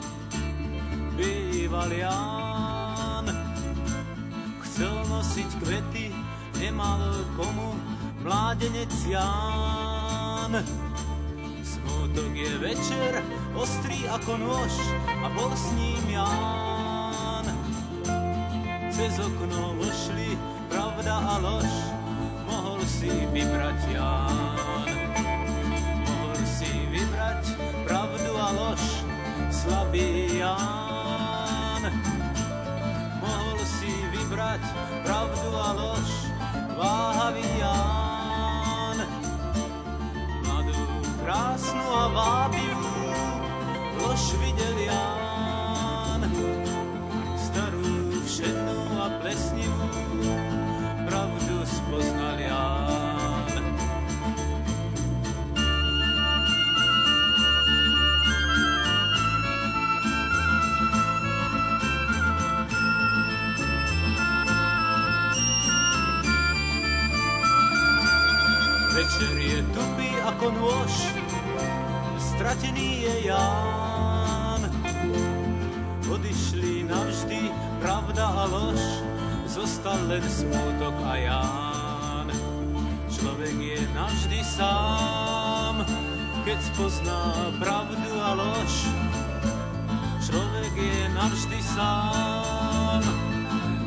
býval 1.16 1.88
Ján. 1.88 3.26
Chcel 4.68 4.92
nosiť 5.08 5.50
kvety, 5.64 6.12
nemal 6.60 7.16
komu, 7.40 7.89
mládenec 8.20 8.92
Ján. 9.06 10.52
Smutok 11.64 12.32
je 12.36 12.52
večer, 12.58 13.12
ostrý 13.56 14.08
ako 14.08 14.36
nôž 14.36 14.74
a 15.06 15.26
bol 15.32 15.52
s 15.56 15.66
ním 15.76 16.04
Ján 16.20 16.90
cez 19.00 19.16
okno 19.16 19.80
vošli 19.80 20.36
pravda 20.68 21.24
a 21.24 21.34
lož, 21.40 21.72
mohol 22.44 22.84
si 22.84 23.08
vybrať 23.32 23.80
Ján. 23.96 24.84
Mohol 26.04 26.36
si 26.44 26.68
vybrať 26.92 27.56
pravdu 27.88 28.32
a 28.36 28.48
lož, 28.52 28.84
slabý 29.48 30.36
Ján. 30.36 31.82
Mohol 33.24 33.58
si 33.64 33.88
vybrať 34.12 34.60
pravdu 35.00 35.48
a 35.56 35.70
lož, 35.72 36.08
váhavý 36.76 37.48
Ján. 37.56 38.09
Krásnu 41.30 41.86
a 41.94 42.04
vábivú 42.10 43.06
lož 44.02 44.34
videl 44.42 44.78
Ján. 44.82 46.26
Starú, 47.38 47.86
všednú 48.26 48.98
a 48.98 49.06
plesnivú 49.22 49.79
ako 70.40 70.56
nôž, 70.56 70.96
stratený 72.16 73.04
je 73.04 73.28
Ján. 73.28 74.64
Odišli 76.08 76.88
navždy 76.88 77.52
pravda 77.76 78.24
a 78.24 78.48
lož, 78.48 78.80
zostal 79.44 80.00
len 80.08 80.24
smutok 80.24 80.96
a 81.04 81.12
Ján. 81.20 82.32
Človek 83.12 83.52
je 83.52 83.84
navždy 83.92 84.40
sám, 84.40 85.84
keď 86.48 86.58
spozná 86.72 87.52
pravdu 87.60 88.08
a 88.16 88.32
lož. 88.32 88.88
Človek 90.24 90.72
je 90.72 91.00
navždy 91.20 91.60
sám, 91.60 93.04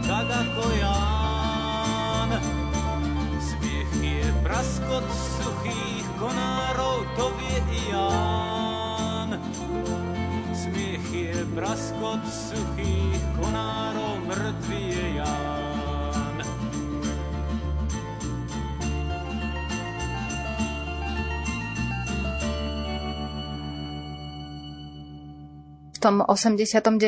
tak 0.05 0.29
ako 0.29 0.69
Ján. 0.77 2.29
Smiech 3.41 3.93
je 4.05 4.25
praskot 4.45 5.05
suchých 5.41 6.02
konárov, 6.23 7.03
to 7.19 7.25
vie 7.36 7.59
i 7.59 7.81
Ján. 7.91 9.29
Smiech 10.55 11.07
je 11.12 11.36
praskot 11.51 12.23
suchých 12.23 13.23
konárov, 13.36 14.23
mŕtvý 14.31 14.81
je 14.88 15.07
Ján. 15.19 15.52
Tom 26.03 26.19
89. 26.19 26.99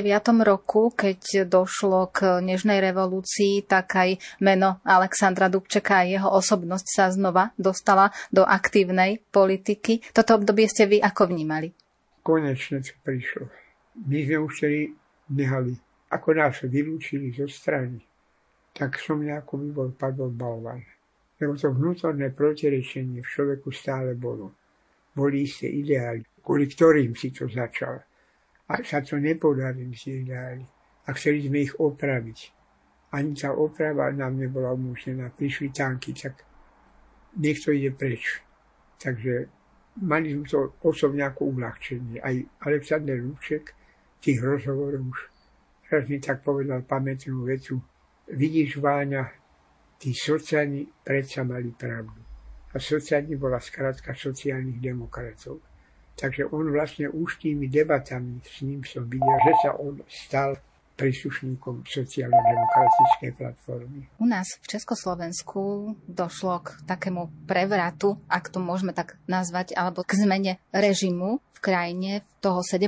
roku, 0.47 0.87
keď 0.95 1.43
došlo 1.51 2.15
k 2.15 2.39
Nežnej 2.39 2.79
revolúcii, 2.79 3.67
tak 3.67 3.91
aj 3.91 4.15
meno 4.39 4.79
Alexandra 4.87 5.51
Dubčeka 5.51 5.99
a 5.99 6.07
jeho 6.07 6.31
osobnosť 6.31 6.87
sa 6.87 7.11
znova 7.11 7.51
dostala 7.59 8.07
do 8.31 8.47
aktívnej 8.47 9.19
politiky. 9.35 9.99
Toto 10.15 10.39
obdobie 10.39 10.71
ste 10.71 10.87
vy 10.87 11.03
ako 11.03 11.27
vnímali? 11.27 11.75
Konečne 12.23 12.79
to 12.79 12.95
prišlo. 13.03 13.51
My 14.07 14.23
sme 14.23 14.37
už 14.47 14.51
vtedy 14.63 14.81
nehali, 15.35 15.75
ako 16.15 16.27
nás 16.31 16.63
vylúčili 16.63 17.35
zo 17.35 17.51
strany, 17.51 17.99
tak 18.71 18.95
som 18.95 19.19
nejako 19.19 19.59
by 19.59 19.67
bol 19.75 19.89
padol 19.91 20.31
balvan. 20.31 20.79
Lebo 21.35 21.59
to 21.59 21.67
vnútorné 21.67 22.31
protirečenie 22.31 23.19
v 23.19 23.27
človeku 23.27 23.75
stále 23.75 24.15
bolo. 24.15 24.55
Boli 25.11 25.43
isté 25.43 25.67
ideály, 25.67 26.23
kvôli 26.39 26.71
ktorým 26.71 27.11
si 27.11 27.35
to 27.35 27.51
začal 27.51 28.14
a 28.65 28.81
sa 28.81 29.01
to 29.01 29.21
nepodarili 29.21 29.93
ideály. 29.93 30.65
A 31.05 31.13
chceli 31.13 31.45
sme 31.45 31.61
ich 31.61 31.77
opraviť. 31.77 32.39
Ani 33.13 33.37
tá 33.37 33.53
oprava 33.53 34.09
nám 34.09 34.41
nebola 34.41 34.73
umožnená. 34.73 35.29
Prišli 35.29 35.69
tanky, 35.69 36.17
tak 36.17 36.41
niekto 37.37 37.69
ide 37.69 37.93
preč. 37.93 38.41
Takže 38.97 39.45
mali 40.01 40.33
sme 40.33 40.49
to 40.49 40.73
osobne 40.81 41.21
ako 41.21 41.53
uľahčenie. 41.53 42.17
Aj 42.25 42.33
Alexander 42.65 43.21
Luček 43.21 43.71
v 43.71 44.19
tých 44.19 44.39
rozhovoroch 44.41 45.13
už 45.13 45.19
raz 45.93 46.09
mi 46.09 46.17
tak 46.17 46.41
povedal 46.41 46.81
pamätnú 46.81 47.45
vetu. 47.45 47.77
Vidíš, 48.25 48.81
Váňa, 48.81 49.29
tí 50.01 50.17
sociálni 50.17 50.89
predsa 51.05 51.45
mali 51.45 51.69
pravdu. 51.69 52.17
A 52.73 52.81
sociálni 52.81 53.37
bola 53.37 53.61
skrátka 53.61 54.17
sociálnych 54.17 54.81
demokratov. 54.81 55.74
Takže 56.15 56.47
on 56.47 56.71
vlastne 56.71 57.11
už 57.11 57.43
tými 57.43 57.67
debatami 57.67 58.39
s 58.47 58.63
ním 58.63 58.79
som 58.87 59.03
videl, 59.03 59.35
že 59.43 59.53
sa 59.67 59.71
on 59.75 59.99
stal 60.07 60.55
príslušníkom 60.95 61.83
sociálno-demokratickej 61.83 63.31
platformy. 63.35 64.07
U 64.15 64.25
nás 64.25 64.47
v 64.63 64.65
Československu 64.71 65.91
došlo 66.07 66.63
k 66.63 66.79
takému 66.87 67.27
prevratu, 67.43 68.15
ak 68.31 68.47
to 68.47 68.63
môžeme 68.63 68.95
tak 68.95 69.19
nazvať, 69.27 69.75
alebo 69.75 70.07
k 70.07 70.15
zmene 70.15 70.55
režimu 70.71 71.43
v 71.51 71.59
krajine 71.59 72.23
toho 72.39 72.63
17. 72.63 72.87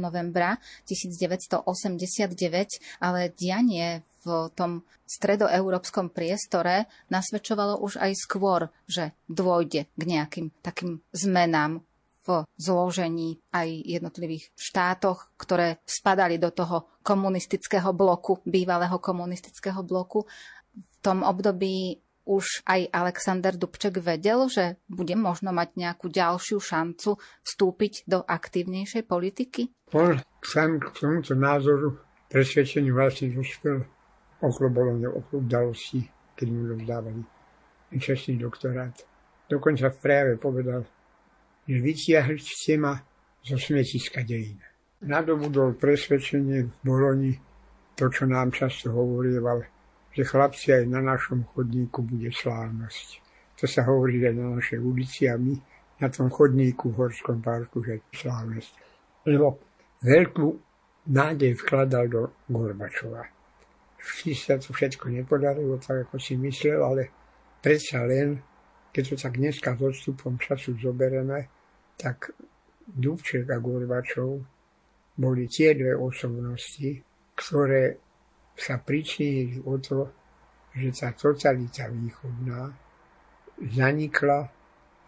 novembra 0.00 0.56
1989, 0.88 3.04
ale 3.04 3.28
dianie 3.36 4.00
v 4.24 4.48
tom 4.56 4.80
stredoeurópskom 5.04 6.08
priestore 6.08 6.88
nasvedčovalo 7.12 7.84
už 7.84 8.00
aj 8.00 8.16
skôr, 8.16 8.72
že 8.88 9.12
dôjde 9.28 9.92
k 9.92 10.02
nejakým 10.08 10.56
takým 10.64 11.04
zmenám 11.12 11.84
v 12.22 12.46
zložení 12.54 13.42
aj 13.50 13.68
jednotlivých 13.68 14.54
štátoch, 14.54 15.34
ktoré 15.36 15.82
spadali 15.82 16.38
do 16.38 16.54
toho 16.54 16.90
komunistického 17.02 17.90
bloku, 17.90 18.38
bývalého 18.46 18.98
komunistického 19.02 19.82
bloku. 19.82 20.24
V 20.72 20.98
tom 21.02 21.26
období 21.26 21.98
už 22.22 22.62
aj 22.70 22.86
Alexander 22.94 23.58
Dubček 23.58 23.98
vedel, 23.98 24.46
že 24.46 24.78
bude 24.86 25.18
možno 25.18 25.50
mať 25.50 25.74
nejakú 25.74 26.06
ďalšiu 26.06 26.62
šancu 26.62 27.18
vstúpiť 27.18 28.06
do 28.06 28.22
aktívnejšej 28.22 29.02
politiky? 29.10 29.74
On 29.90 30.14
sám 30.38 30.78
k 30.78 30.86
tomuto 30.94 31.34
názoru 31.34 31.98
presvedčeniu 32.30 32.94
vlastne 32.94 33.34
dospel 33.34 33.82
okolo 34.38 34.68
Bologna, 34.70 35.10
okolo 35.10 35.42
udalostí, 35.42 36.06
keď 36.38 36.46
mu 36.48 36.78
dávali 36.86 37.22
čestný 37.98 38.38
doktorát. 38.40 38.94
Dokonca 39.50 39.92
v 39.92 39.98
prejave 40.00 40.34
povedal, 40.40 40.86
že 41.68 41.78
vytiahli 41.78 42.38
ste 42.38 42.78
ma 42.78 42.98
zo 43.42 43.58
smetiska 43.58 44.22
dejín. 44.22 44.58
Nadobudol 45.02 45.74
presvedčenie 45.74 46.70
v 46.70 46.72
Boloni 46.86 47.34
to, 47.98 48.06
čo 48.06 48.26
nám 48.26 48.54
často 48.54 48.94
hovorieval, 48.94 49.66
že 50.14 50.22
chlapci 50.22 50.72
aj 50.72 50.84
na 50.86 51.00
našom 51.02 51.42
chodníku 51.50 52.06
bude 52.06 52.30
slávnosť. 52.30 53.06
To 53.58 53.64
sa 53.66 53.86
hovorí 53.86 54.22
aj 54.22 54.34
na 54.34 54.58
našej 54.58 54.78
ulici 54.78 55.26
a 55.26 55.38
my 55.38 55.54
na 56.02 56.08
tom 56.10 56.30
chodníku 56.30 56.90
v 56.90 56.98
Horskom 56.98 57.38
parku, 57.38 57.82
že 57.82 58.02
slávnosť. 58.10 58.72
Lebo 59.26 59.58
veľkú 60.02 60.46
nádej 61.10 61.54
vkladal 61.62 62.04
do 62.10 62.22
Gorbačova. 62.50 63.22
Vždy 64.02 64.32
sa 64.34 64.58
to 64.58 64.74
všetko 64.74 65.14
nepodarilo 65.14 65.78
tak, 65.78 66.10
ako 66.10 66.18
si 66.18 66.34
myslel, 66.34 66.82
ale 66.82 67.02
predsa 67.62 68.02
len 68.02 68.34
keď 68.92 69.02
to 69.08 69.16
tak 69.16 69.40
dneska 69.40 69.72
s 69.72 69.80
odstupom 69.80 70.36
času 70.36 70.76
zoberieme, 70.76 71.48
tak 71.96 72.36
Dubček 72.84 73.48
a 73.48 73.56
Gorbačov 73.56 74.44
boli 75.16 75.48
tie 75.48 75.72
dve 75.72 75.96
osobnosti, 75.96 77.00
ktoré 77.32 77.96
sa 78.52 78.76
pričinili 78.84 79.64
o 79.64 79.80
to, 79.80 80.12
že 80.76 80.92
tá 80.92 81.08
totalita 81.16 81.88
východná 81.88 82.68
zanikla 83.60 84.48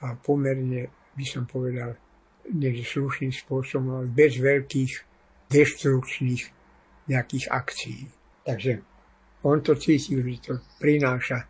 a 0.00 0.06
pomerne, 0.16 0.88
by 1.16 1.24
som 1.24 1.44
povedal, 1.44 1.96
než 2.52 2.84
slušným 2.84 3.32
spôsobom, 3.32 4.00
ale 4.00 4.08
bez 4.12 4.36
veľkých 4.36 4.92
deštrukčných 5.48 6.42
nejakých 7.08 7.46
akcií. 7.48 8.00
Takže 8.44 8.72
on 9.44 9.60
to 9.60 9.76
cítil, 9.76 10.20
že 10.24 10.40
to 10.40 10.54
prináša 10.80 11.48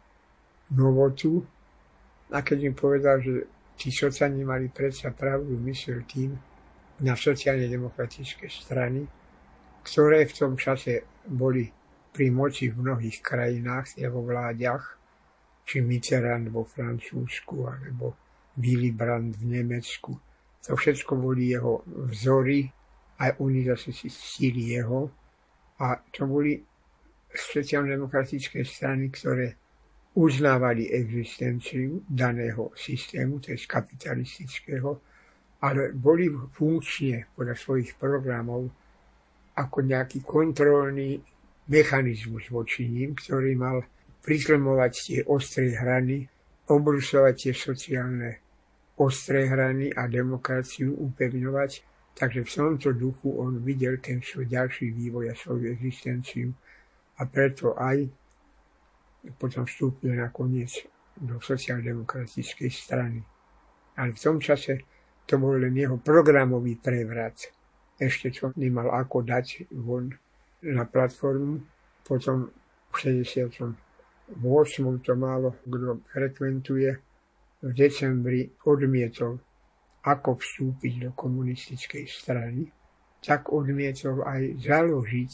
novotu 0.74 1.42
a 2.32 2.40
keď 2.40 2.58
im 2.70 2.74
povedal, 2.76 3.20
že 3.20 3.44
tí 3.76 3.90
sociálni 3.90 4.46
mali 4.46 4.70
predsa 4.70 5.10
pravdu, 5.10 5.58
myslel 5.66 6.06
tým 6.06 6.32
na 7.02 7.18
sociálne 7.18 7.66
demokratické 7.66 8.46
strany, 8.46 9.02
ktoré 9.84 10.24
v 10.24 10.32
tom 10.32 10.54
čase 10.54 11.04
boli 11.26 11.68
pri 12.14 12.30
moci 12.30 12.70
v 12.70 12.78
mnohých 12.78 13.18
krajinách, 13.20 13.98
vo 14.06 14.22
vláďach, 14.22 14.84
či 15.66 15.82
Mitterrand 15.82 16.46
vo 16.48 16.62
Francúzsku, 16.62 17.66
alebo 17.66 18.14
Willy 18.60 18.94
Brandt 18.94 19.34
v 19.42 19.58
Nemecku. 19.58 20.14
To 20.64 20.78
všetko 20.78 21.18
boli 21.18 21.50
jeho 21.50 21.82
vzory, 22.08 22.70
aj 23.18 23.42
oni 23.42 23.66
zase 23.66 23.90
si 23.90 24.08
stíli 24.08 24.78
jeho. 24.78 25.10
A 25.82 25.98
to 26.14 26.30
boli 26.30 26.62
sociálno-demokratické 27.34 28.62
strany, 28.62 29.10
ktoré 29.10 29.58
uznávali 30.14 30.94
existenciu 30.94 32.06
daného 32.06 32.70
systému, 32.78 33.42
to 33.42 33.50
je 33.50 33.66
kapitalistického, 33.66 35.02
ale 35.64 35.90
boli 35.90 36.30
funkčne 36.30 37.34
podľa 37.34 37.56
svojich 37.58 37.98
programov 37.98 38.70
ako 39.58 39.78
nejaký 39.82 40.22
kontrolný 40.22 41.18
mechanizmus 41.70 42.50
voči 42.50 42.86
ním, 42.86 43.14
ktorý 43.14 43.58
mal 43.58 43.82
pritlmovať 44.22 44.92
tie 44.92 45.20
ostré 45.26 45.74
hrany, 45.74 46.26
obrusovať 46.70 47.34
tie 47.34 47.54
sociálne 47.54 48.30
ostré 49.00 49.50
hrany 49.50 49.90
a 49.90 50.06
demokraciu 50.06 50.94
upevňovať. 50.94 51.70
Takže 52.14 52.46
v 52.46 52.50
tomto 52.50 52.94
duchu 52.94 53.26
on 53.42 53.58
videl 53.58 53.98
ten 53.98 54.22
svoj 54.22 54.46
ďalší 54.46 54.94
vývoj 54.94 55.34
a 55.34 55.34
svoju 55.34 55.74
existenciu 55.74 56.54
a 57.18 57.26
preto 57.26 57.74
aj 57.74 58.06
potom 59.38 59.64
vstúpil 59.64 60.16
nakoniec 60.16 60.84
do 61.16 61.40
sociálno-demokratickej 61.40 62.70
strany. 62.70 63.20
Ale 63.96 64.12
v 64.12 64.20
tom 64.20 64.36
čase 64.42 64.82
to 65.24 65.40
bol 65.40 65.56
len 65.56 65.72
jeho 65.72 65.96
programový 65.96 66.76
prevrat. 66.76 67.48
Ešte 67.96 68.34
čo 68.34 68.50
nemal 68.58 68.90
ako 68.90 69.22
dať 69.22 69.70
von 69.72 70.10
na 70.66 70.84
platformu. 70.84 71.62
Potom 72.04 72.50
v 72.92 72.94
68. 72.98 74.34
to 75.00 75.12
málo 75.14 75.54
kto 75.64 76.02
frekventuje. 76.10 76.90
V 77.64 77.72
decembri 77.72 78.44
odmietol 78.68 79.40
ako 80.04 80.36
vstúpiť 80.36 81.08
do 81.08 81.10
komunistickej 81.16 82.04
strany, 82.04 82.68
tak 83.24 83.48
odmietol 83.48 84.20
aj 84.20 84.60
založiť 84.60 85.32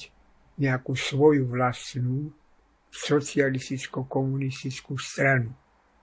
nejakú 0.62 0.94
svoju 0.94 1.50
vlastnú 1.50 2.30
socialisticko-komunistickú 2.90 4.98
stranu, 4.98 5.54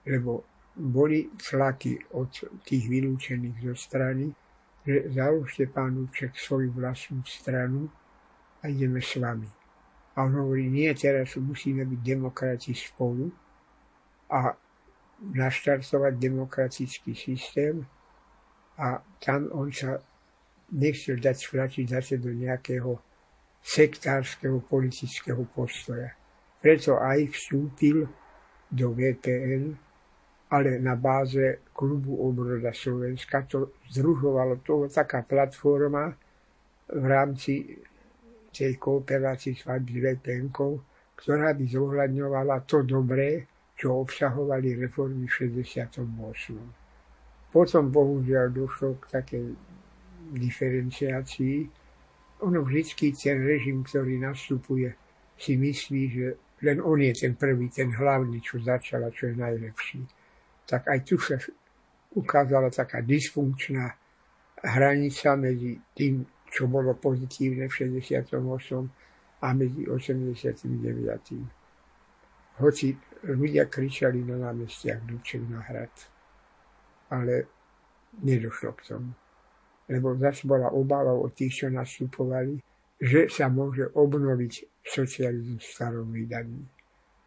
lebo 0.08 0.44
boli 0.78 1.28
tlaky 1.36 1.98
od 2.16 2.30
tých 2.64 2.88
vylúčených 2.88 3.60
zo 3.60 3.74
strany, 3.76 4.32
že 4.86 5.10
založte 5.12 5.66
pán 5.68 5.98
Luček 6.00 6.38
svoju 6.38 6.72
vlastnú 6.72 7.20
stranu 7.26 7.90
a 8.64 8.68
ideme 8.72 9.02
s 9.04 9.20
vami. 9.20 9.48
A 10.16 10.24
on 10.26 10.34
hovorí, 10.34 10.66
nie, 10.66 10.94
teraz 10.94 11.36
musíme 11.36 11.84
byť 11.84 12.00
demokrati 12.02 12.74
spolu 12.74 13.30
a 14.32 14.56
naštartovať 15.18 16.14
demokratický 16.14 17.14
systém 17.14 17.86
a 18.78 19.02
tam 19.18 19.50
on 19.50 19.72
sa 19.74 19.98
nechcel 20.74 21.18
dať 21.18 21.36
sflačiť 21.38 21.84
zase 21.90 22.18
do 22.22 22.30
nejakého 22.30 22.98
sektárskeho 23.62 24.62
politického 24.66 25.42
postoja. 25.50 26.17
Preto 26.58 26.98
aj 26.98 27.30
vstúpil 27.30 28.02
do 28.68 28.92
VPN, 28.92 29.78
ale 30.50 30.82
na 30.82 30.96
báze 30.96 31.62
klubu 31.70 32.18
Obroda 32.18 32.74
Slovenska 32.74 33.46
to 33.46 33.78
združovalo 33.92 34.58
to 34.64 34.88
taká 34.90 35.22
platforma 35.22 36.12
v 36.88 37.04
rámci 37.04 37.78
tej 38.48 38.80
kooperácii 38.80 39.54
s 39.54 39.62
VPN, 39.68 40.50
ktorá 41.14 41.54
by 41.54 41.64
zohľadňovala 41.68 42.64
to 42.66 42.82
dobré, 42.82 43.46
čo 43.78 44.02
obsahovali 44.02 44.74
reformy 44.74 45.30
v 45.30 45.54
68. 45.54 46.02
Potom 47.54 47.94
bohužiaľ 47.94 48.50
došlo 48.50 48.98
k 48.98 49.04
takej 49.14 49.46
diferenciácii. 50.34 51.56
Ono 52.42 52.60
vždycky 52.66 53.14
ten 53.14 53.38
režim, 53.46 53.86
ktorý 53.86 54.18
nastupuje, 54.18 54.90
si 55.38 55.54
myslí, 55.54 56.02
že 56.10 56.26
len 56.62 56.82
on 56.82 56.98
je 56.98 57.14
ten 57.14 57.34
prvý, 57.38 57.70
ten 57.70 57.94
hlavný, 57.94 58.42
čo 58.42 58.58
začal 58.58 59.06
a 59.06 59.14
čo 59.14 59.30
je 59.30 59.38
najlepší. 59.38 60.02
Tak 60.66 60.90
aj 60.90 61.00
tu 61.06 61.14
sa 61.18 61.38
ukázala 62.14 62.70
taká 62.70 63.00
dysfunkčná 63.00 63.94
hranica 64.62 65.36
medzi 65.38 65.80
tým, 65.94 66.26
čo 66.50 66.66
bolo 66.66 66.94
pozitívne 66.98 67.68
v 67.68 67.72
68. 67.72 68.34
a 69.38 69.54
medzi 69.54 69.86
89. 69.86 72.58
Hoci 72.58 72.98
ľudia 73.22 73.70
kričali 73.70 74.26
na 74.26 74.50
námestiach 74.50 75.06
Duček 75.06 75.46
na 75.46 75.62
hrad, 75.62 75.94
ale 77.14 77.46
nedošlo 78.18 78.74
k 78.74 78.82
tomu. 78.82 79.14
Lebo 79.88 80.12
zase 80.18 80.44
bola 80.44 80.68
obava 80.74 81.14
od 81.14 81.32
tých, 81.32 81.64
čo 81.64 81.70
nastupovali, 81.70 82.58
že 82.98 83.30
sa 83.30 83.46
môže 83.46 83.94
obnoviť 83.94 84.77
socializmus 84.88 85.64
starom 85.64 86.08
vydaní. 86.12 86.64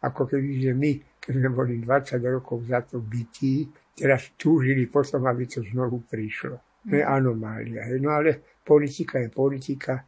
Ako 0.02 0.26
keby, 0.26 0.50
že 0.58 0.72
my, 0.74 0.90
keď 1.22 1.32
sme 1.38 1.50
boli 1.54 1.78
20 1.78 2.18
rokov 2.26 2.66
za 2.66 2.82
to 2.82 2.98
bytí, 2.98 3.70
teraz 3.94 4.34
túžili 4.34 4.90
potom, 4.90 5.22
aby 5.30 5.46
to 5.46 5.62
znovu 5.62 6.02
prišlo. 6.02 6.58
To 6.90 6.98
je 6.98 7.04
anomália. 7.06 7.86
No 8.02 8.10
ale 8.18 8.58
politika 8.66 9.22
je 9.22 9.30
politika. 9.30 10.02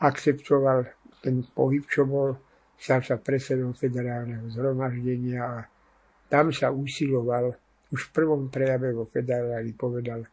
Akceptoval 0.00 0.88
ten 1.20 1.44
pohyb, 1.52 1.84
čo 1.84 2.08
bol, 2.08 2.36
stal 2.80 3.04
sa 3.04 3.20
predsedom 3.20 3.76
federálneho 3.76 4.48
zhromaždenia 4.48 5.40
a 5.44 5.58
tam 6.28 6.52
sa 6.52 6.72
usiloval, 6.72 7.52
už 7.92 8.10
v 8.10 8.14
prvom 8.16 8.48
prejave 8.48 8.96
vo 8.96 9.04
federáli 9.04 9.76
povedal, 9.76 10.24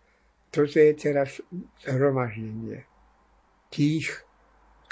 toto 0.52 0.80
je 0.80 0.92
teraz 0.96 1.40
zhromaždenie 1.84 2.84
tých, 3.72 4.12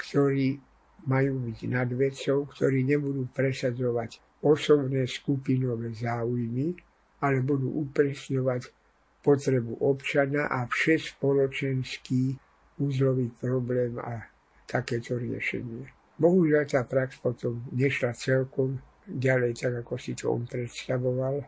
ktorí 0.00 0.56
majú 1.06 1.48
byť 1.48 1.58
nad 1.70 1.88
vecou, 1.92 2.48
ktorí 2.48 2.84
nebudú 2.84 3.28
presadzovať 3.32 4.42
osobné 4.44 5.04
skupinové 5.04 5.92
záujmy, 5.92 6.76
ale 7.20 7.44
budú 7.44 7.68
upresňovať 7.88 8.72
potrebu 9.20 9.84
občana 9.84 10.48
a 10.48 10.64
všespoločenský 10.64 12.40
úzlový 12.80 13.28
problém 13.36 14.00
a 14.00 14.24
takéto 14.64 15.20
riešenie. 15.20 15.92
Bohužiaľ 16.16 16.64
tá 16.64 16.84
prax 16.84 17.20
potom 17.20 17.64
nešla 17.72 18.16
celkom 18.16 18.80
ďalej 19.04 19.56
tak, 19.56 19.84
ako 19.84 19.94
si 20.00 20.12
to 20.16 20.32
on 20.32 20.48
predstavoval, 20.48 21.40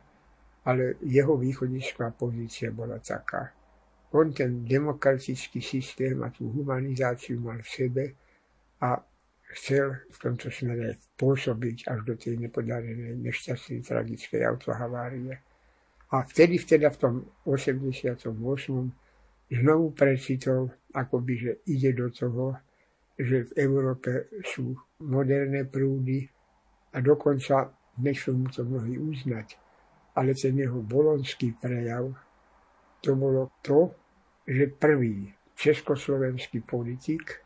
ale 0.68 0.96
jeho 1.04 1.36
východisková 1.36 2.12
pozícia 2.12 2.72
bola 2.72 3.00
taká. 3.00 3.52
On 4.12 4.28
ten 4.28 4.64
demokratický 4.64 5.64
systém 5.64 6.20
a 6.20 6.28
tú 6.28 6.52
humanizáciu 6.52 7.40
mal 7.40 7.64
v 7.64 7.68
sebe 7.72 8.04
a 8.84 9.00
chcel 9.52 10.00
v 10.08 10.18
tomto 10.18 10.48
smere 10.48 10.96
pôsobiť 11.20 11.88
až 11.88 11.98
do 12.08 12.14
tej 12.16 12.40
nepodarenej, 12.40 13.20
nešťastnej, 13.20 13.84
tragickej 13.84 14.40
autohavárie. 14.48 15.34
A 16.12 16.16
vtedy, 16.24 16.60
vtedy 16.60 16.84
v 16.88 16.98
tom 16.98 17.14
88. 17.44 18.32
znovu 19.52 19.86
precitol, 19.92 20.72
akoby, 20.92 21.32
že 21.36 21.52
ide 21.68 21.92
do 21.96 22.08
toho, 22.12 22.56
že 23.16 23.48
v 23.48 23.52
Európe 23.60 24.32
sú 24.44 24.76
moderné 25.04 25.68
prúdy 25.68 26.24
a 26.92 27.00
dokonca 27.00 27.72
nechcú 28.00 28.36
mu 28.36 28.48
to 28.48 28.64
mnohí 28.64 28.96
uznať. 28.96 29.56
Ale 30.16 30.36
ten 30.36 30.56
jeho 30.56 30.84
bolonský 30.84 31.56
prejav, 31.56 32.12
to 33.00 33.16
bolo 33.16 33.52
to, 33.64 33.92
že 34.44 34.76
prvý 34.76 35.32
československý 35.56 36.60
politik 36.60 37.40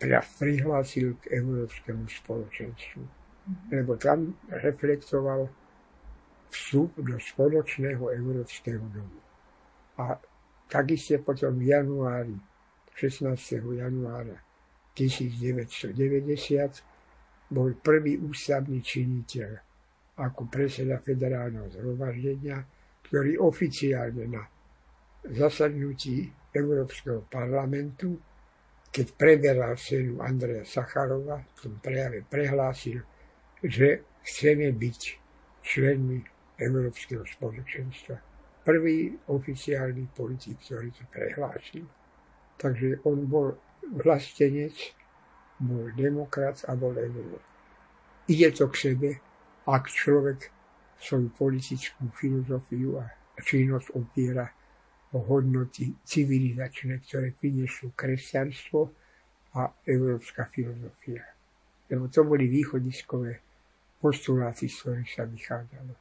prihlásil 0.00 1.20
k 1.20 1.36
Európskemu 1.36 2.08
spoločenstvu. 2.08 3.02
Mm-hmm. 3.04 3.68
Lebo 3.76 4.00
tam 4.00 4.32
reflektoval 4.48 5.48
vstup 6.50 6.96
do 6.98 7.16
spoločného 7.20 8.10
Európskeho 8.10 8.84
domu. 8.90 9.20
A 10.00 10.16
takisto 10.66 11.20
potom 11.20 11.60
v 11.60 11.68
januári, 11.70 12.36
16. 12.96 13.36
januára 13.80 14.40
1990 14.96 15.94
bol 17.50 17.74
prvý 17.78 18.18
ústavný 18.18 18.82
činiteľ 18.82 19.50
ako 20.20 20.52
predseda 20.52 21.00
federálneho 21.00 21.70
zhromaždenia, 21.72 22.60
ktorý 23.08 23.40
oficiálne 23.40 24.28
na 24.28 24.44
zasadnutí 25.24 26.28
Európskeho 26.52 27.24
parlamentu 27.30 28.29
keď 28.90 29.06
preberal 29.14 29.78
cenu 29.78 30.18
Andreja 30.18 30.66
Sacharova, 30.66 31.38
v 31.38 31.58
tom 31.62 31.74
prejave 31.78 32.26
prehlásil, 32.26 33.06
že 33.62 34.18
chceme 34.26 34.74
byť 34.74 35.00
členmi 35.62 36.18
Európskeho 36.58 37.22
spoločenstva. 37.22 38.18
Prvý 38.66 39.14
oficiálny 39.30 40.10
politik, 40.12 40.60
ktorý 40.66 40.90
to 40.92 41.04
prehlásil. 41.08 41.86
Takže 42.60 43.00
on 43.08 43.24
bol 43.24 43.56
vlastenec, 43.94 44.76
bol 45.56 45.88
demokrat 45.96 46.60
a 46.68 46.76
bol 46.76 46.92
Európ. 46.92 47.40
Ide 48.28 48.52
to 48.52 48.68
k 48.68 48.76
sebe, 48.76 49.10
ak 49.64 49.88
človek 49.88 50.52
svoju 51.00 51.32
politickú 51.32 52.12
filozofiu 52.12 53.00
a 53.00 53.08
činnosť 53.40 53.96
opiera 53.96 54.44
o 55.12 55.18
hodnoty 55.18 55.90
civilizačné, 56.06 57.02
ktoré 57.02 57.34
priniesú 57.34 57.90
kresťanstvo 57.98 58.94
a 59.58 59.66
európska 59.82 60.46
filozofia. 60.46 61.26
Lebo 61.90 62.06
to 62.06 62.22
boli 62.22 62.46
východiskové 62.46 63.42
postuláty, 63.98 64.70
z 64.70 64.76
ktorých 64.78 65.10
sa 65.10 65.24
vychádzalo. 65.26 65.94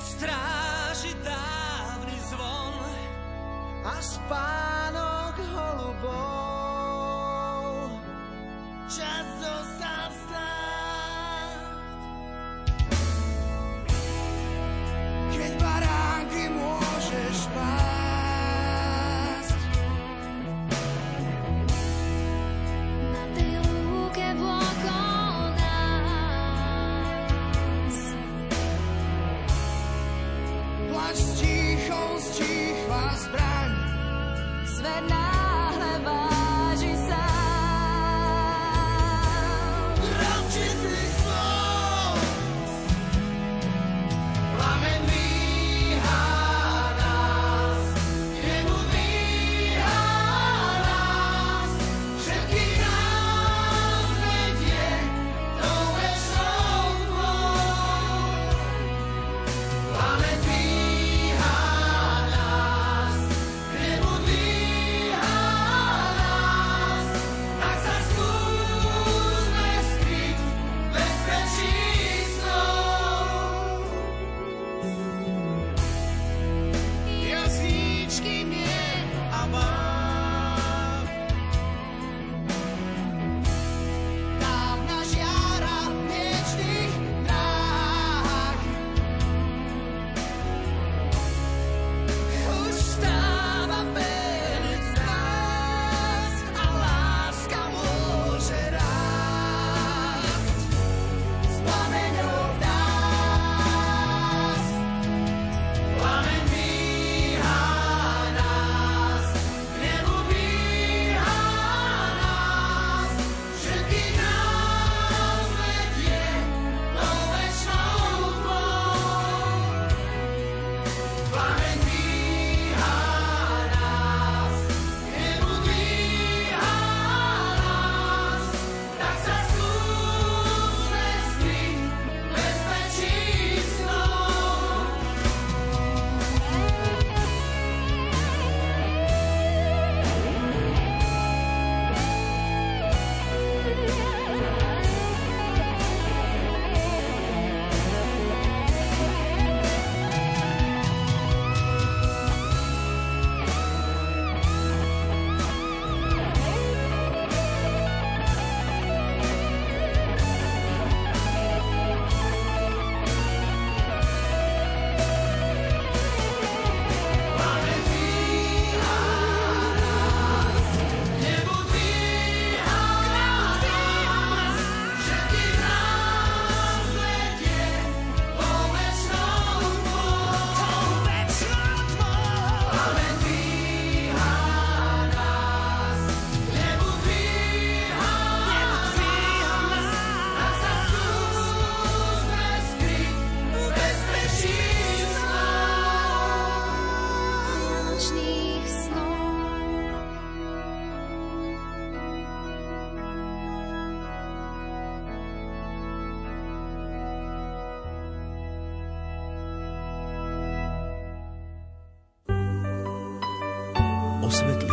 Stráži 0.00 0.49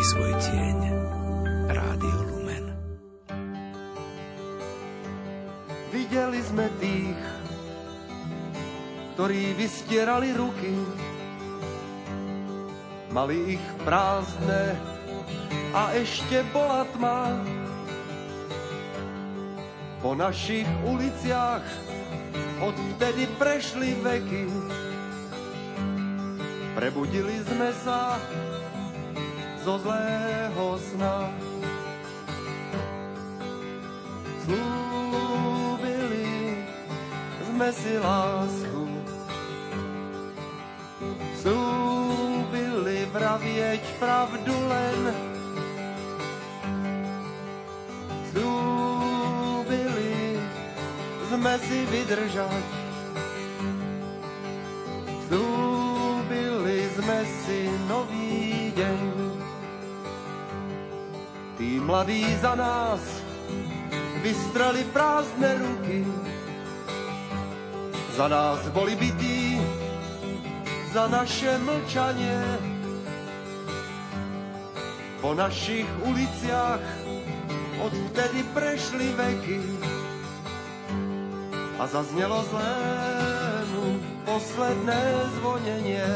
svoj 0.07 0.31
tieň. 0.39 0.79
Rádio 1.67 2.19
Lumen. 2.31 2.65
Videli 5.91 6.39
sme 6.47 6.71
tých, 6.79 7.19
ktorí 9.15 9.51
vystierali 9.59 10.31
ruky, 10.31 10.79
mali 13.11 13.59
ich 13.59 13.65
prázdne 13.83 14.79
a 15.75 15.91
ešte 15.99 16.39
bola 16.55 16.87
tma. 16.95 17.43
Po 19.99 20.15
našich 20.15 20.69
uliciach 20.87 21.67
odvtedy 22.63 23.27
prešli 23.35 23.91
veky, 23.99 24.45
Prebudili 26.77 27.41
sme 27.41 27.73
sa 27.81 28.21
zo 29.67 29.75
zlého 29.83 30.79
sna. 30.79 31.27
Slúbili 34.47 36.31
sme 37.51 37.67
si 37.75 37.99
lásku. 37.99 38.87
Slúbili 41.43 43.11
vravieť 43.11 43.83
pravdu 43.99 44.55
len. 44.55 44.99
Slúbili 48.31 50.15
sme 51.27 51.53
si 51.67 51.83
vydržať 51.91 52.87
si 57.47 57.63
nový 57.87 58.75
deň. 58.75 59.06
Tí 61.67 61.83
mladí 61.83 62.23
za 62.39 62.55
nás 62.55 63.03
vystrali 64.23 64.87
prázdne 64.95 65.51
ruky, 65.59 65.99
za 68.15 68.31
nás 68.31 68.63
boli 68.71 68.95
bytí, 68.95 69.59
za 70.95 71.11
naše 71.11 71.59
mlčanie. 71.59 72.39
Po 75.19 75.35
našich 75.35 75.83
uliciach 76.07 76.79
odvtedy 77.83 78.47
prešli 78.55 79.11
veky 79.19 79.59
a 81.75 81.83
zaznelo 81.83 82.47
zlému 82.47 83.87
posledné 84.23 85.03
zvonenie. 85.35 86.07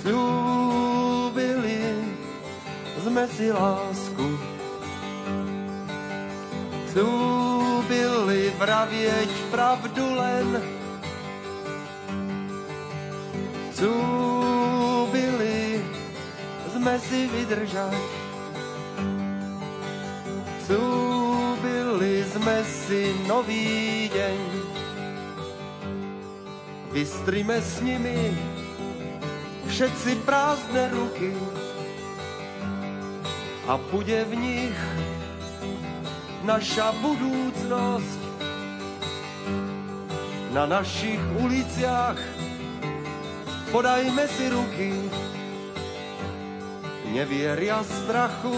Sľúbili 0.00 0.63
sme 3.14 3.30
si 3.30 3.46
lásku. 3.46 4.26
Sľúbili 6.90 8.50
vravieť 8.58 9.30
pravdu 9.54 10.02
len. 10.02 10.58
Sľúbili 13.70 15.78
sme 16.74 16.94
si 17.06 17.30
vydržať. 17.30 18.02
Sľúbili 20.66 22.26
sme 22.34 22.58
si 22.66 23.14
nový 23.30 24.10
deň. 24.10 24.40
Vystrime 26.90 27.62
s 27.62 27.78
nimi 27.78 28.34
všetci 29.70 30.18
prázdne 30.26 30.90
ruky 30.90 31.30
a 33.64 33.80
bude 33.88 34.24
v 34.28 34.32
nich 34.36 34.78
naša 36.44 36.92
budúcnosť. 37.00 38.20
Na 40.52 40.68
našich 40.70 41.18
uliciach 41.40 42.20
podajme 43.74 44.24
si 44.30 44.44
ruky, 44.52 44.92
nevieria 47.10 47.82
strachu, 47.82 48.54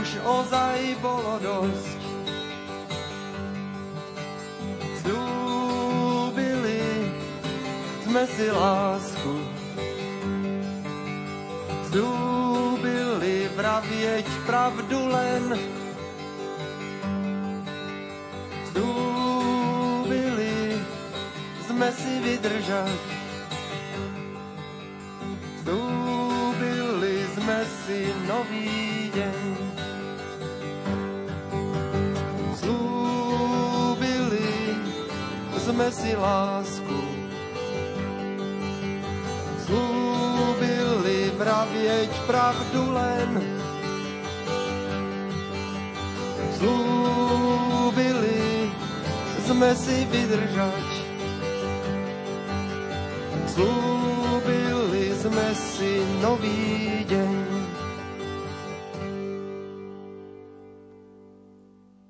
už 0.00 0.08
ozaj 0.24 0.78
bolo 1.04 1.36
dosť. 1.42 2.00
Slúbili 5.04 6.86
sme 8.08 8.24
si 8.24 8.46
lásku, 8.48 9.39
Slúbili 13.80 14.20
vravieť 14.20 14.28
pravdu 14.44 15.08
len. 15.08 15.56
Slúbili 18.76 20.52
sme 21.64 21.88
si 21.96 22.12
vydržať. 22.20 23.00
Slúbili 25.64 27.24
sme 27.40 27.64
si 27.64 28.12
nový 28.28 29.08
deň. 29.16 29.56
Slúbili 32.60 34.44
sme 35.56 35.88
si 35.88 36.12
lásku. 36.20 37.20
vravieť 41.40 42.12
pravdu 42.28 42.92
len. 42.92 43.59
Slúbili 46.60 48.68
sme 49.48 49.72
si 49.72 50.04
vydržať. 50.12 50.88
Slúbili 53.48 55.08
sme 55.16 55.48
si 55.56 56.04
nový 56.20 57.00
deň. 57.08 57.32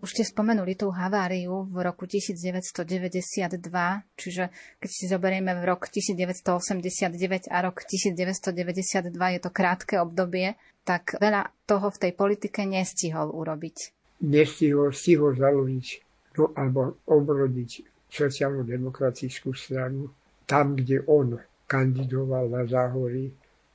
Už 0.03 0.19
ste 0.19 0.27
spomenuli 0.27 0.75
tú 0.75 0.91
haváriu 0.91 1.71
v 1.71 1.87
roku 1.87 2.11
1992, 2.11 3.55
čiže 4.19 4.51
keď 4.83 4.91
si 4.91 5.07
zoberieme 5.07 5.55
v 5.55 5.63
rok 5.63 5.87
1989 5.87 7.47
a 7.47 7.57
rok 7.63 7.87
1992, 7.87 9.15
je 9.15 9.41
to 9.47 9.51
krátke 9.55 9.95
obdobie, 10.03 10.59
tak 10.83 11.15
veľa 11.23 11.55
toho 11.71 11.95
v 11.95 11.99
tej 12.03 12.13
politike 12.19 12.67
nestihol 12.67 13.31
urobiť. 13.31 14.00
Nestihol, 14.21 14.93
stihol 14.93 15.33
založiť 15.37 15.87
no, 16.37 16.53
alebo 16.53 17.01
obrodiť 17.09 17.89
sociálno-demokratickú 18.11 19.55
stranu 19.57 20.13
tam, 20.45 20.77
kde 20.77 21.07
on 21.07 21.39
kandidoval 21.71 22.51
na 22.51 22.67
záhory, 22.67 23.31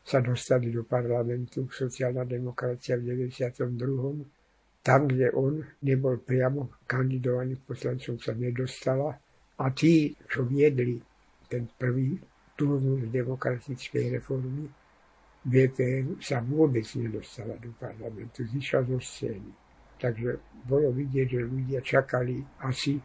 sa 0.06 0.22
dostali 0.22 0.70
do 0.70 0.86
parlamentu 0.86 1.66
sociálna 1.66 2.30
demokracia 2.30 2.94
v 3.00 3.10
92 3.34 4.86
tam, 4.86 5.10
kde 5.10 5.34
on 5.34 5.66
nebol 5.82 6.22
priamo 6.22 6.86
kandidovaný 6.86 7.58
poslancom, 7.58 8.22
sa 8.22 8.38
nedostala. 8.38 9.18
A 9.58 9.66
tí, 9.74 10.14
čo 10.30 10.46
viedli 10.46 11.02
ten 11.50 11.66
prvý 11.74 12.14
turnus 12.54 13.10
demokratickej 13.10 14.22
reformy, 14.22 14.70
VPN 15.42 16.22
sa 16.22 16.38
vôbec 16.46 16.86
nedostala 17.02 17.58
do 17.58 17.74
parlamentu, 17.74 18.46
zišla 18.46 18.86
zo 18.86 19.02
scény. 19.02 19.65
Takže 20.02 20.62
bolo 20.66 20.92
vidieť, 20.92 21.28
že 21.30 21.42
ľudia 21.48 21.80
čakali 21.80 22.42
asi 22.66 23.00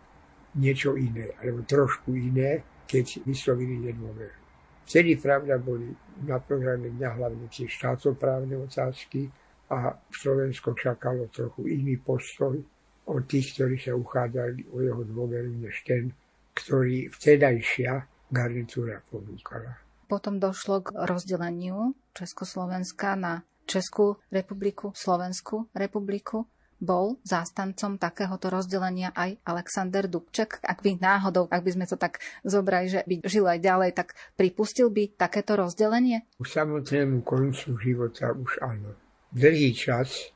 niečo 0.59 0.99
iné, 0.99 1.31
alebo 1.39 1.63
trošku 1.63 2.17
iné, 2.17 2.83
keď 2.87 3.23
vyslovili 3.23 3.79
nedôveru. 3.79 4.39
Vtedy, 4.83 5.15
pravda, 5.23 5.55
boli 5.63 5.95
na 6.27 6.43
programe 6.43 6.91
dňa 6.91 7.09
hlavne 7.15 7.47
tie 7.47 7.71
štátoprávne 7.71 8.59
otázky, 8.59 9.31
a 9.71 9.95
Slovensko 10.11 10.75
čakalo 10.75 11.31
trochu 11.31 11.71
iný 11.71 11.97
postoj 12.03 12.59
od 13.07 13.23
tých, 13.31 13.55
ktorí 13.55 13.79
sa 13.79 13.95
uchádzali 13.95 14.67
o 14.75 14.83
jeho 14.83 15.03
dôveru, 15.07 15.51
než 15.63 15.87
ten, 15.87 16.11
ktorý 16.59 17.07
vtedajšia 17.15 18.03
garnitúra 18.35 18.99
ponúkala. 19.07 19.79
Potom 20.11 20.43
došlo 20.43 20.91
k 20.91 20.95
rozdeleniu 21.07 21.95
Československa 22.19 23.15
na 23.15 23.47
Českú 23.71 24.19
republiku, 24.35 24.91
Slovenskú 24.91 25.71
republiku. 25.71 26.51
Bol 26.81 27.21
zástancom 27.23 28.01
takéhoto 28.01 28.49
rozdelenia 28.49 29.13
aj 29.13 29.37
Alexander 29.45 30.09
Dubček. 30.09 30.65
Ak 30.65 30.81
by 30.81 30.97
náhodou, 30.97 31.47
ak 31.53 31.61
by 31.61 31.71
sme 31.77 31.85
to 31.85 32.01
tak 32.01 32.25
zobrali, 32.43 32.89
že 32.89 33.05
by 33.05 33.21
žil 33.23 33.45
aj 33.45 33.61
ďalej, 33.61 33.91
tak 33.93 34.17
pripustil 34.35 34.89
by 34.89 35.13
takéto 35.13 35.61
rozdelenie? 35.61 36.25
Už 36.41 36.49
samotnému 36.49 37.21
koncu 37.21 37.77
života 37.79 38.33
už 38.33 38.65
áno 38.65 38.97
dlhý 39.31 39.75
čas, 39.75 40.35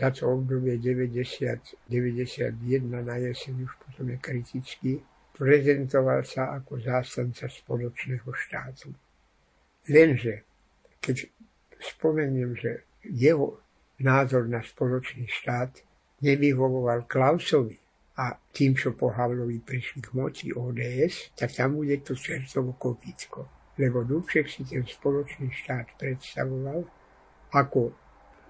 za 0.00 0.08
to 0.10 0.32
obdobie 0.32 0.80
90-91 0.80 2.56
na 2.88 3.16
jeseň 3.20 3.68
už 3.68 3.72
potom 3.84 4.08
je 4.08 4.16
kritický, 4.16 4.92
prezentoval 5.36 6.24
sa 6.24 6.56
ako 6.56 6.80
zástanca 6.80 7.48
spoločného 7.48 8.28
štátu. 8.32 8.88
Lenže 9.92 10.44
keď 11.04 11.28
spomeniem, 11.80 12.56
že 12.56 12.84
jeho 13.04 13.60
názor 14.00 14.48
na 14.48 14.64
spoločný 14.64 15.28
štát 15.28 15.84
nevyhovoval 16.20 17.08
Klausovi 17.08 17.80
a 18.20 18.36
tým, 18.52 18.76
čo 18.76 18.92
po 18.92 19.08
Havlovi 19.08 19.64
prišli 19.64 20.04
k 20.04 20.12
moci 20.12 20.52
ODS, 20.52 21.32
tak 21.32 21.48
tam 21.56 21.80
bude 21.80 21.96
to 22.04 22.12
čertovo 22.12 22.76
kopicko. 22.76 23.48
Lebo 23.80 24.04
Dubček 24.04 24.48
si 24.48 24.64
ten 24.68 24.84
spoločný 24.84 25.48
štát 25.48 25.96
predstavoval 25.96 26.84
ako 27.56 27.92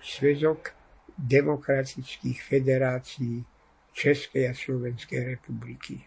svezok 0.03 0.75
demokratických 1.15 2.43
federácií 2.43 3.47
Českej 3.95 4.51
a 4.51 4.55
Slovenskej 4.57 5.37
republiky. 5.37 6.03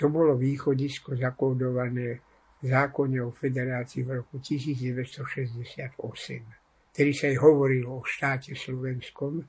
To 0.00 0.08
bolo 0.08 0.38
východisko 0.38 1.16
zakódované 1.18 2.20
v 2.62 2.70
zákone 2.70 3.18
o 3.20 3.34
federácii 3.34 4.06
v 4.06 4.22
roku 4.22 4.38
1968. 4.38 6.61
Tedy 6.92 7.12
sa 7.16 7.32
aj 7.32 7.36
hovorilo 7.40 8.00
o 8.00 8.06
štáte 8.06 8.52
slovenskom 8.52 9.40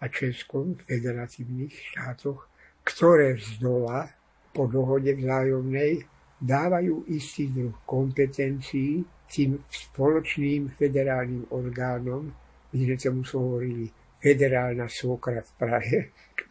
a 0.00 0.04
českom 0.12 0.76
federatívnych 0.76 1.72
štátoch, 1.72 2.52
ktoré 2.84 3.40
z 3.40 3.56
dola 3.58 4.04
po 4.52 4.68
dohode 4.68 5.16
vzájomnej 5.16 6.04
dávajú 6.36 7.08
istý 7.08 7.48
druh 7.48 7.72
kompetencií 7.88 9.00
tým 9.26 9.58
spoločným 9.66 10.76
federálnym 10.76 11.50
orgánom, 11.50 12.30
my 12.70 12.76
sme 12.76 12.96
tomu 13.00 13.22
hovorili 13.24 13.88
federálna 14.20 14.86
svokra 14.86 15.40
v 15.40 15.52
Prahe, 15.56 15.98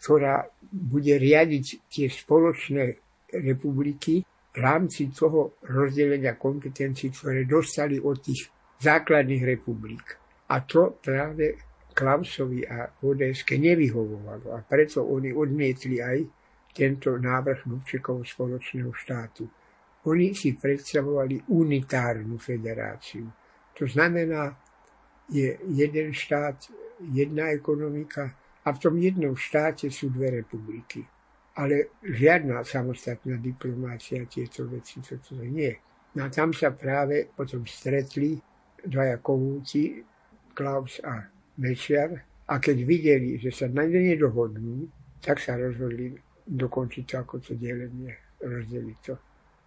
ktorá 0.02 0.42
bude 0.70 1.16
riadiť 1.22 1.66
tie 1.88 2.08
spoločné 2.10 2.84
republiky 3.46 4.26
v 4.26 4.58
rámci 4.58 5.12
toho 5.12 5.60
rozdelenia 5.68 6.40
kompetencií, 6.40 7.12
ktoré 7.12 7.44
dostali 7.44 8.00
od 8.00 8.18
tých 8.24 8.55
základných 8.82 9.44
republik. 9.46 10.04
A 10.50 10.62
to 10.62 10.98
práve 11.02 11.58
Klausovi 11.96 12.68
a 12.68 12.92
ods 13.08 13.48
nevyhovovalo. 13.48 14.52
A 14.52 14.60
preto 14.68 15.08
oni 15.08 15.32
odmietli 15.32 16.04
aj 16.04 16.20
tento 16.76 17.16
návrh 17.16 17.64
Dubčekov 17.64 18.28
spoločného 18.28 18.92
štátu. 18.92 19.48
Oni 20.06 20.36
si 20.36 20.54
predstavovali 20.54 21.50
unitárnu 21.56 22.36
federáciu. 22.36 23.32
To 23.80 23.88
znamená, 23.88 24.54
je 25.32 25.58
jeden 25.72 26.14
štát, 26.14 26.70
jedna 27.00 27.50
ekonomika 27.50 28.36
a 28.62 28.72
v 28.76 28.78
tom 28.78 29.00
jednom 29.00 29.34
štáte 29.34 29.90
sú 29.90 30.12
dve 30.12 30.44
republiky. 30.44 31.02
Ale 31.56 31.96
žiadna 32.04 32.68
samostatná 32.68 33.40
diplomácia 33.40 34.28
tieto 34.28 34.68
veci, 34.68 35.00
toto 35.00 35.40
nie. 35.40 35.72
No 36.20 36.28
a 36.28 36.30
tam 36.30 36.52
sa 36.52 36.76
práve 36.76 37.32
potom 37.32 37.64
stretli 37.64 38.36
dvaja 38.86 39.18
kovúci, 39.20 40.04
Klaus 40.56 41.04
a 41.04 41.28
Mečiar 41.60 42.16
a 42.48 42.62
keď 42.62 42.78
videli, 42.88 43.36
že 43.42 43.52
sa 43.52 43.66
na 43.68 43.84
ne 43.84 44.00
nedohodnú, 44.14 44.88
tak 45.20 45.42
sa 45.42 45.60
rozhodli 45.60 46.16
dokončiť 46.46 47.04
to 47.04 47.16
ako 47.18 47.36
to 47.42 47.54
delenie, 47.58 48.14
rozdeliť 48.40 48.98
to. 49.02 49.14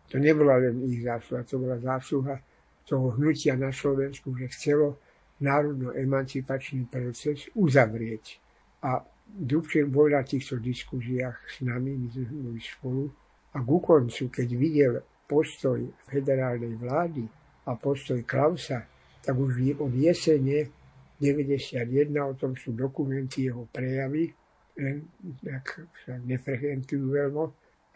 To 0.08 0.16
nebola 0.16 0.56
len 0.62 0.80
ich 0.88 1.04
zásluha, 1.04 1.44
to 1.44 1.60
bola 1.60 1.76
zásluha 1.76 2.40
toho 2.88 3.12
hnutia 3.18 3.58
na 3.58 3.68
Slovensku, 3.68 4.32
že 4.38 4.48
chcelo 4.48 4.96
národno-emancipačný 5.44 6.88
proces 6.88 7.52
uzavrieť. 7.52 8.40
A 8.86 9.04
Dubček 9.28 9.92
bol 9.92 10.08
na 10.08 10.24
týchto 10.24 10.56
diskuziách 10.56 11.36
s 11.44 11.60
nami, 11.60 12.00
my 12.00 12.08
sme 12.08 12.56
spolu. 12.56 13.12
A 13.52 13.60
ku 13.60 13.76
koncu, 13.82 14.32
keď 14.32 14.48
videl 14.56 14.92
postoj 15.28 15.84
federálnej 16.08 16.72
vlády 16.80 17.28
a 17.68 17.76
postoj 17.76 18.24
Klausa, 18.24 18.88
tak 19.28 19.36
už 19.36 19.76
od 19.84 19.92
jesene 19.92 20.72
91, 21.20 21.84
o 22.16 22.32
tom 22.32 22.56
sú 22.56 22.72
dokumenty 22.72 23.52
jeho 23.52 23.68
prejavy, 23.68 24.32
len 24.80 25.04
tak 25.44 25.84
sa 26.00 26.16
nefrekventujú 26.16 27.12
veľmi, 27.12 27.44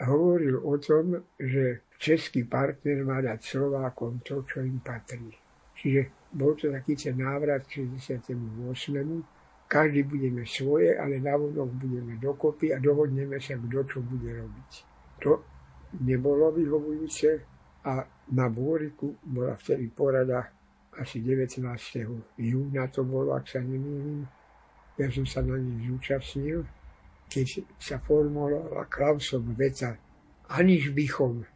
hovoril 0.04 0.60
o 0.60 0.76
tom, 0.76 1.24
že 1.40 1.88
český 1.96 2.44
partner 2.44 3.00
má 3.08 3.24
dať 3.24 3.40
Slovákom 3.40 4.20
to, 4.20 4.44
čo 4.44 4.60
im 4.60 4.84
patrí. 4.84 5.32
Čiže 5.72 6.28
bol 6.36 6.52
to 6.52 6.68
taký 6.68 7.00
ten 7.00 7.16
návrat 7.16 7.64
k 7.64 7.88
68. 7.88 8.36
Každý 9.72 10.04
budeme 10.04 10.44
svoje, 10.44 11.00
ale 11.00 11.16
navonok 11.16 11.80
budeme 11.80 12.20
dokopy 12.20 12.76
a 12.76 12.82
dohodneme 12.82 13.40
sa, 13.40 13.56
kto 13.56 13.88
čo 13.88 13.98
bude 14.04 14.36
robiť. 14.36 14.70
To 15.24 15.32
nebolo 16.04 16.52
vyhovujúce 16.52 17.28
a 17.88 18.04
na 18.36 18.46
Bôriku 18.52 19.16
bola 19.24 19.56
vtedy 19.56 19.88
porada 19.88 20.60
asi 21.00 21.24
19. 21.24 21.64
júna 22.36 22.84
to 22.92 23.04
bolo, 23.04 23.32
ak 23.32 23.48
sa 23.48 23.60
nemýlim. 23.64 24.28
Ja 25.00 25.08
som 25.08 25.24
sa 25.24 25.40
na 25.40 25.56
nej 25.56 25.88
zúčastnil, 25.88 26.68
keď 27.32 27.64
sa 27.80 27.96
formulovala 27.96 28.84
Klausom 28.92 29.56
veta, 29.56 29.96
aniž 30.52 30.92
bychom 30.92 31.48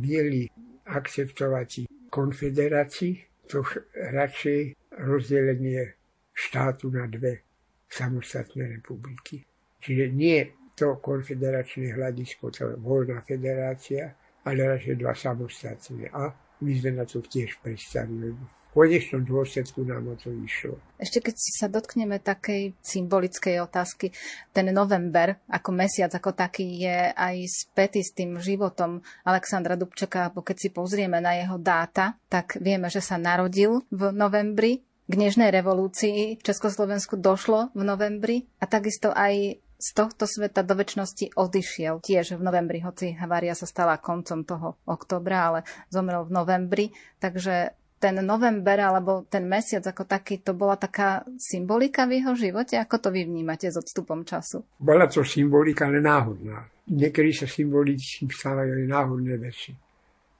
mieli 0.00 0.48
akceptovať 0.88 1.84
konfederácii, 2.08 3.44
to 3.44 3.60
radšej 3.92 4.72
rozdelenie 5.04 5.92
štátu 6.32 6.88
na 6.88 7.04
dve 7.12 7.44
samostatné 7.92 8.80
republiky. 8.80 9.44
Čiže 9.84 10.04
nie 10.16 10.48
to 10.72 10.96
konfederačné 10.96 11.92
hľadisko, 11.92 12.48
to 12.48 12.80
voľná 12.80 13.20
federácia, 13.20 14.16
ale 14.48 14.64
radšej 14.64 14.96
dva 14.96 15.12
samostatné. 15.12 16.08
A 16.16 16.32
my 16.64 16.72
sme 16.72 16.96
na 16.96 17.04
to 17.04 17.20
tiež 17.20 17.60
predstavili 17.60 18.32
konečnom 18.72 19.22
dôsledku 19.22 19.84
nám 19.84 20.08
o 20.08 20.16
to 20.16 20.32
išlo. 20.32 20.80
Ešte 20.96 21.20
keď 21.20 21.34
sa 21.36 21.68
dotkneme 21.68 22.16
takej 22.18 22.72
symbolickej 22.80 23.60
otázky, 23.60 24.10
ten 24.56 24.72
november 24.72 25.36
ako 25.52 25.70
mesiac 25.76 26.08
ako 26.16 26.32
taký 26.32 26.80
je 26.80 27.12
aj 27.12 27.36
spätý 27.52 28.00
s 28.00 28.16
tým 28.16 28.40
životom 28.40 29.04
Alexandra 29.28 29.76
Dubčeka, 29.76 30.32
alebo 30.32 30.40
keď 30.40 30.56
si 30.56 30.68
pozrieme 30.72 31.20
na 31.20 31.36
jeho 31.36 31.60
dáta, 31.60 32.16
tak 32.32 32.56
vieme, 32.58 32.88
že 32.88 33.04
sa 33.04 33.20
narodil 33.20 33.84
v 33.92 34.10
novembri, 34.10 34.80
k 35.02 35.14
Nežnej 35.18 35.52
revolúcii 35.52 36.40
v 36.40 36.42
Československu 36.42 37.20
došlo 37.20 37.74
v 37.76 37.82
novembri 37.84 38.48
a 38.62 38.70
takisto 38.70 39.12
aj 39.12 39.60
z 39.82 39.88
tohto 39.98 40.30
sveta 40.30 40.62
do 40.62 40.78
väčšnosti 40.78 41.34
odišiel 41.34 41.98
tiež 42.06 42.38
v 42.38 42.42
novembri, 42.46 42.78
hoci 42.86 43.18
havária 43.18 43.50
sa 43.58 43.66
stala 43.66 43.98
koncom 43.98 44.46
toho 44.46 44.78
oktobra, 44.86 45.50
ale 45.50 45.60
zomrel 45.90 46.22
v 46.22 46.32
novembri. 46.38 46.86
Takže 47.18 47.81
ten 48.02 48.18
november 48.18 48.82
alebo 48.82 49.22
ten 49.30 49.46
mesiac 49.46 49.86
ako 49.86 50.02
taký, 50.10 50.42
to 50.42 50.58
bola 50.58 50.74
taká 50.74 51.22
symbolika 51.38 52.02
v 52.02 52.18
jeho 52.18 52.34
živote? 52.34 52.74
Ako 52.74 52.98
to 52.98 53.14
vy 53.14 53.22
vnímate 53.22 53.70
s 53.70 53.78
odstupom 53.78 54.26
času? 54.26 54.66
Bola 54.82 55.06
to 55.06 55.22
symbolika, 55.22 55.86
ale 55.86 56.02
náhodná. 56.02 56.66
Niekedy 56.90 57.30
sa 57.30 57.46
symbolicky 57.46 58.26
stávajú 58.26 58.74
aj 58.74 58.86
náhodné 58.90 59.38
veci. 59.38 59.70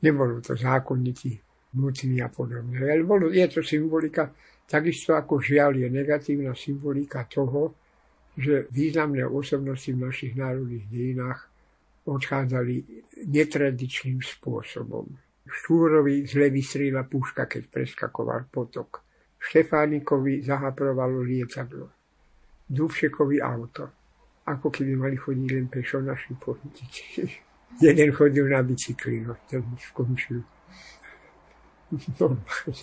Nebolo 0.02 0.42
to 0.42 0.58
zákonitý, 0.58 1.38
nutný 1.78 2.18
a 2.18 2.26
podobne. 2.26 2.82
Ale 2.82 3.06
bolo, 3.06 3.30
je 3.30 3.46
to 3.46 3.62
symbolika, 3.62 4.34
takisto 4.66 5.14
ako 5.14 5.38
žiaľ 5.38 5.86
je 5.86 5.88
negatívna 5.88 6.58
symbolika 6.58 7.30
toho, 7.30 7.78
že 8.34 8.66
významné 8.74 9.22
osobnosti 9.22 9.94
v 9.94 10.02
našich 10.02 10.34
národných 10.34 10.90
dejinách 10.90 11.46
odchádzali 12.10 13.06
netradičným 13.30 14.18
spôsobom 14.18 15.06
Štúrovi 15.42 16.22
zle 16.22 16.54
vystrila 16.54 17.02
puška, 17.02 17.50
keď 17.50 17.62
preskakoval 17.66 18.46
potok. 18.46 19.02
Štefánikovi 19.42 20.42
zahaprovalo 20.46 21.18
lietadlo. 21.18 21.90
Duvšekovi 22.70 23.42
auto. 23.42 23.90
Ako 24.46 24.70
keby 24.70 24.94
mali 24.94 25.16
chodiť 25.18 25.48
len 25.50 25.66
pešo 25.66 25.98
naši 26.02 26.34
politici. 26.38 27.26
Jeden 27.84 28.12
chodil 28.12 28.46
na 28.46 28.62
bicykli, 28.62 29.24
no 29.26 29.34
ten 29.48 29.64
skončil. 29.80 30.44
No, 32.20 32.26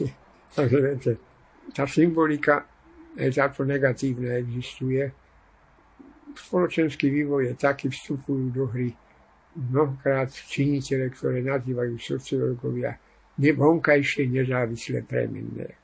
takže 0.55 0.77
viete, 0.81 1.11
tá 1.73 1.85
symbolika 1.85 2.65
táto 3.17 3.65
negatívna 3.65 4.37
existuje. 4.37 5.11
Spoločenský 6.37 7.09
vývoj 7.09 7.51
je 7.51 7.53
taký, 7.57 7.89
vstupujú 7.89 8.53
do 8.53 8.69
hry 8.69 8.93
mnohokrát 9.55 10.29
činitele, 10.29 11.09
ktoré 11.09 11.41
nazývajú 11.41 11.95
sociológovia, 11.97 12.93
vonkajšie 13.39 14.27
nezávislé 14.29 15.07
premenné. 15.07 15.79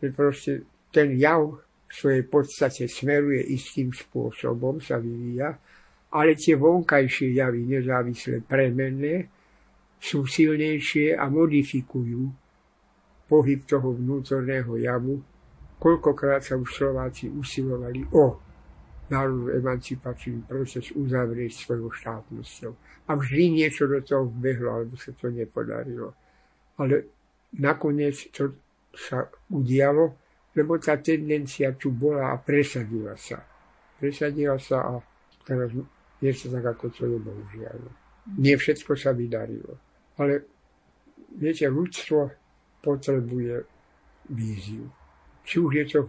Že 0.00 0.08
proste 0.16 0.52
ten 0.88 1.14
jav 1.20 1.60
v 1.60 1.92
svojej 1.92 2.24
podstate 2.26 2.84
smeruje 2.88 3.44
istým 3.52 3.92
spôsobom, 3.92 4.80
sa 4.80 4.96
vyvíja, 4.96 5.58
ale 6.10 6.34
tie 6.34 6.58
vonkajšie 6.58 7.36
javy 7.38 7.66
nezávislé 7.68 8.42
premenné 8.42 9.30
sú 10.00 10.24
silnejšie 10.24 11.14
a 11.14 11.28
modifikujú 11.28 12.32
pohyb 13.30 13.60
toho 13.62 13.94
vnútorného 13.94 14.74
javu. 14.80 15.22
Koľkokrát 15.78 16.42
sa 16.42 16.58
už 16.58 16.66
Slováci 16.66 17.30
usilovali 17.30 18.02
o 18.16 18.49
národnú 19.10 19.50
emancipačný 19.50 20.46
proces 20.46 20.94
uzavrieť 20.94 21.52
svojou 21.52 21.90
štátnosťou. 21.90 22.72
A 23.10 23.18
vždy 23.18 23.44
niečo 23.58 23.90
do 23.90 23.98
toho 24.00 24.30
vbehlo, 24.30 24.70
alebo 24.70 24.94
sa 24.94 25.10
to 25.10 25.34
nepodarilo. 25.34 26.14
Ale 26.78 27.10
nakoniec 27.58 28.30
to 28.30 28.54
sa 28.94 29.26
udialo, 29.50 30.14
lebo 30.54 30.78
tá 30.78 30.98
tendencia 30.98 31.74
tu 31.74 31.90
bola 31.90 32.34
a 32.34 32.38
presadila 32.38 33.18
sa. 33.18 33.42
Presadila 33.98 34.58
sa 34.58 34.78
a 34.86 34.92
teraz 35.42 35.74
je 36.22 36.32
to 36.34 36.46
tak, 36.54 36.64
ako 36.66 36.90
to 36.94 37.06
je, 37.06 37.18
bohužiaľ. 37.18 37.78
Nie 38.38 38.54
všetko 38.54 38.94
sa 38.94 39.10
vydarilo. 39.10 39.78
Ale 40.18 40.46
viete, 41.34 41.66
ľudstvo 41.66 42.30
potrebuje 42.84 43.64
víziu. 44.30 44.86
Či 45.42 45.56
už 45.58 45.72
je 45.74 45.86
to 45.88 46.00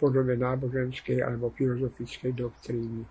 podobe 0.00 0.32
náboženskej 0.40 1.20
alebo 1.20 1.52
filozofickej 1.52 2.32
doktríny. 2.32 3.04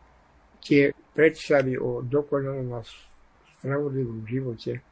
Tie 0.59 0.89
predstavy 1.13 1.77
o 1.77 2.01
dokonalom 2.01 2.73
a 2.73 2.81
spravodlivom 3.61 4.25
živote 4.25 4.89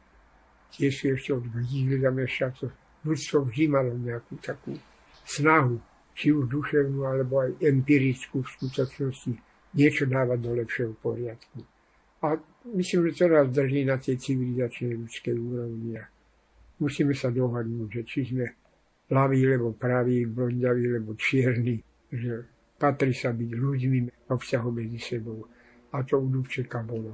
tie 0.72 0.92
sú 0.92 1.16
ešte 1.16 1.32
od 1.32 1.44
Gilgamesha, 1.48 2.52
to 2.52 2.68
ľudstvo 3.04 3.48
vždy 3.48 3.64
malo 3.72 3.92
nejakú 3.96 4.36
takú 4.40 4.76
snahu, 5.24 5.80
či 6.12 6.34
už 6.34 6.50
duševnú, 6.50 7.08
alebo 7.08 7.46
aj 7.46 7.56
empirickú 7.62 8.42
v 8.44 8.52
skutočnosti, 8.58 9.32
niečo 9.76 10.04
dávať 10.08 10.38
do 10.42 10.50
lepšieho 10.58 10.92
poriadku. 10.98 11.62
A 12.24 12.34
myslím, 12.74 13.08
že 13.08 13.24
to 13.24 13.26
nás 13.30 13.46
drží 13.48 13.86
na 13.86 13.96
tej 13.96 14.18
civilizačnej 14.18 14.98
ľudskej 14.98 15.36
úrovni. 15.38 15.94
Musíme 16.82 17.14
sa 17.14 17.30
dohodnúť, 17.30 17.88
že 17.90 18.02
či 18.02 18.20
sme 18.34 18.46
ľaví, 19.08 19.40
lebo 19.46 19.72
praví, 19.78 20.26
blondiaví, 20.26 20.98
lebo 20.98 21.14
čierni, 21.14 21.78
že 22.12 22.46
patrí 22.78 23.12
sa 23.12 23.34
byť 23.34 23.50
ľuďmi 23.52 23.98
vo 24.28 24.36
vzťahu 24.36 24.68
medzi 24.70 25.00
sebou. 25.00 25.44
A 25.92 26.04
to 26.04 26.20
u 26.20 26.28
Dubčeka 26.28 26.84
bolo. 26.84 27.12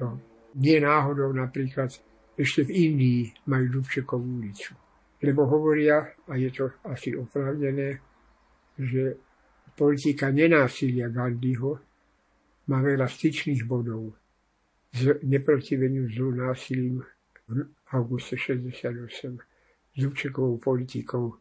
To 0.00 0.16
nie 0.58 0.80
náhodou 0.80 1.32
napríklad 1.32 1.92
ešte 2.36 2.64
v 2.64 2.70
Indii 2.70 3.22
majú 3.48 3.80
Dubčekovú 3.80 4.40
ulicu. 4.40 4.74
Lebo 5.22 5.46
hovoria, 5.46 6.02
a 6.28 6.34
je 6.34 6.50
to 6.50 6.72
asi 6.88 7.14
opravdené, 7.14 8.00
že 8.74 9.16
politika 9.76 10.32
nenásilia 10.34 11.12
Gandhiho 11.12 11.78
má 12.66 12.82
veľa 12.82 13.06
styčných 13.06 13.62
bodov 13.68 14.16
z 14.92 15.22
neprotiveniu 15.24 16.10
zlu 16.10 16.36
násilím 16.36 17.00
v 17.48 17.68
auguste 17.92 18.36
68 18.36 19.38
s 19.92 19.96
Dubčekovou 19.96 20.58
politikou. 20.58 21.36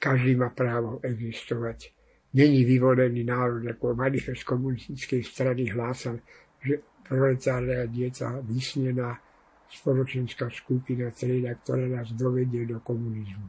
Každý 0.00 0.34
má 0.34 0.50
právo 0.50 0.98
existovať. 1.04 2.01
Není 2.32 2.64
vyvolený 2.64 3.28
národ, 3.28 3.60
ako 3.68 3.92
manifest 3.92 4.48
komunistickej 4.48 5.20
strany 5.20 5.68
hlásal, 5.68 6.16
že 6.64 6.80
proletárna 7.04 7.84
dieca 7.84 8.40
vysnená 8.40 9.20
spoločenská 9.68 10.48
skupina 10.48 11.12
trieda, 11.12 11.52
ktorá 11.60 11.88
nás 11.88 12.12
dovedie 12.16 12.64
do 12.64 12.80
komunizmu. 12.80 13.48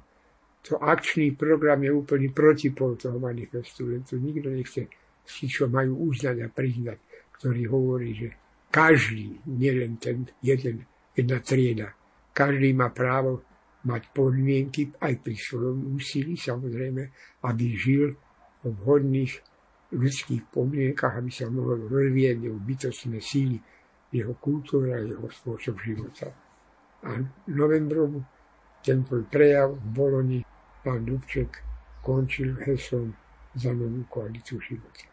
To 0.63 0.79
akčný 0.79 1.35
program 1.35 1.83
je 1.83 1.91
úplný 1.91 2.31
protipol 2.31 2.95
toho 2.95 3.19
manifestu, 3.19 3.91
len 3.91 4.03
to 4.07 4.15
nikto 4.15 4.47
nechce 4.47 4.87
si 5.23 5.45
čo 5.47 5.67
majú 5.71 6.11
uznať 6.11 6.43
a 6.43 6.47
priznať, 6.51 6.99
ktorý 7.39 7.61
hovorí, 7.67 8.09
že 8.15 8.29
každý, 8.71 9.43
nielen 9.47 9.99
ten 9.99 10.27
jeden, 10.43 10.83
jedna 11.15 11.39
trieda, 11.39 11.95
každý 12.31 12.71
má 12.75 12.91
právo 12.91 13.43
mať 13.83 14.15
podmienky 14.15 14.95
aj 15.03 15.19
pri 15.19 15.35
svojom 15.35 15.95
úsilí, 15.95 16.39
samozrejme, 16.39 17.03
aby 17.43 17.65
žil 17.75 18.15
vhodných 18.71 19.33
ľudských 19.93 20.49
podmienkach, 20.49 21.19
aby 21.19 21.29
sa 21.29 21.51
mohol 21.51 21.85
rozvíjať 21.85 22.37
jeho 22.39 22.59
bytostné 22.59 23.19
síly, 23.21 23.57
jeho 24.09 24.33
kultúra, 24.39 25.01
jeho 25.03 25.27
spôsob 25.29 25.77
života. 25.83 26.33
A 27.03 27.19
novembrom 27.51 28.23
ten 28.83 29.03
tvoj 29.03 29.27
prejav 29.27 29.75
v 29.75 29.85
Boloni 29.91 30.39
pán 30.83 31.05
Dubček 31.07 31.63
končil 32.03 32.57
heslom 32.67 33.15
za 33.55 33.71
novú 33.71 34.03
koalíciu 34.09 34.59
života. 34.59 35.12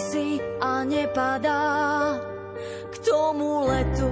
si 0.00 0.42
a 0.60 0.84
nepadá 0.84 2.18
k 2.90 2.94
tomu 3.04 3.68
letu. 3.68 4.10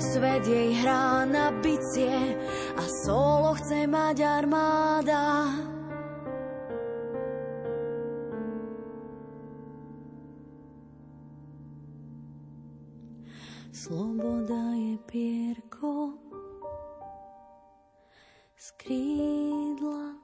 Svet 0.00 0.46
jej 0.46 0.72
hrá 0.80 1.24
na 1.28 1.52
bicie 1.60 2.36
a 2.76 2.84
solo 3.04 3.52
chce 3.58 3.84
mať 3.84 4.16
armáda. 4.24 5.24
Sloboda 13.70 14.76
je 14.76 14.94
pierko 15.08 16.20
z 18.56 18.66
krídla 18.76 20.20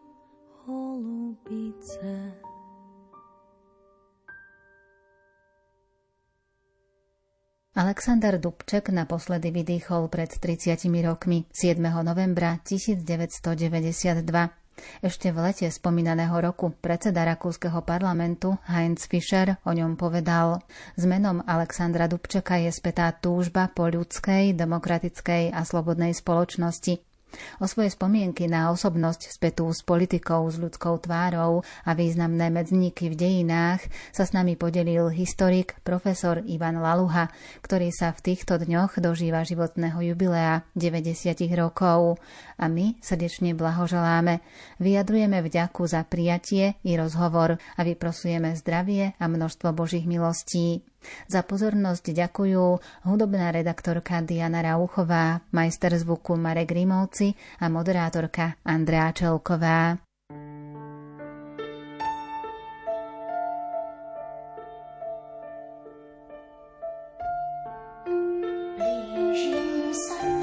holubice. 0.64 2.45
Alexander 7.77 8.41
Dubček 8.41 8.89
naposledy 8.89 9.53
vydýchol 9.53 10.09
pred 10.09 10.33
30 10.33 10.81
rokmi 11.05 11.45
7. 11.53 11.77
novembra 12.01 12.57
1992. 12.64 14.33
Ešte 15.05 15.29
v 15.29 15.37
lete 15.45 15.68
spomínaného 15.68 16.33
roku 16.41 16.72
predseda 16.72 17.29
rakúskeho 17.29 17.85
parlamentu 17.85 18.57
Heinz 18.64 19.05
Fischer 19.05 19.61
o 19.68 19.77
ňom 19.77 20.01
povedal 20.01 20.64
S 20.97 21.05
menom 21.05 21.45
Alexandra 21.45 22.09
Dubčeka 22.09 22.57
je 22.64 22.72
spätá 22.72 23.12
túžba 23.12 23.68
po 23.68 23.93
ľudskej, 23.93 24.57
demokratickej 24.57 25.53
a 25.53 25.61
slobodnej 25.61 26.16
spoločnosti. 26.16 27.06
O 27.61 27.64
svoje 27.68 27.93
spomienky 27.93 28.49
na 28.49 28.70
osobnosť 28.72 29.33
spätú 29.35 29.68
s 29.72 29.83
politikou, 29.83 30.47
s 30.49 30.57
ľudskou 30.57 31.01
tvárou 31.03 31.66
a 31.85 31.91
významné 31.93 32.49
medzníky 32.53 33.12
v 33.12 33.18
dejinách 33.18 33.83
sa 34.12 34.24
s 34.24 34.33
nami 34.33 34.57
podelil 34.57 35.12
historik 35.12 35.77
profesor 35.83 36.41
Ivan 36.45 36.81
Laluha, 36.81 37.29
ktorý 37.61 37.93
sa 37.93 38.12
v 38.12 38.33
týchto 38.33 38.57
dňoch 38.61 39.01
dožíva 39.03 39.45
životného 39.45 39.99
jubilea 40.12 40.64
90 40.77 41.37
rokov. 41.57 42.20
A 42.57 42.72
my 42.72 42.97
srdečne 43.05 43.53
blahoželáme. 43.53 44.41
Vyjadrujeme 44.81 45.45
vďaku 45.45 45.83
za 45.85 46.05
prijatie 46.09 46.81
i 46.85 46.97
rozhovor 46.97 47.61
a 47.77 47.81
vyprosujeme 47.85 48.57
zdravie 48.57 49.12
a 49.20 49.24
množstvo 49.29 49.77
Božích 49.77 50.09
milostí. 50.09 50.85
Za 51.27 51.43
pozornosť 51.43 52.13
ďakujú 52.13 52.65
hudobná 53.09 53.51
redaktorka 53.51 54.23
Diana 54.23 54.63
Rauchová, 54.63 55.43
majster 55.51 55.95
zvuku 55.97 56.39
Marek 56.39 56.71
Rimovci 56.71 57.35
a 57.63 57.67
moderátorka 57.73 58.59
Andrea 58.63 59.11
Čelková. 59.11 59.99
Blížim 68.77 69.91
sa 69.91 70.36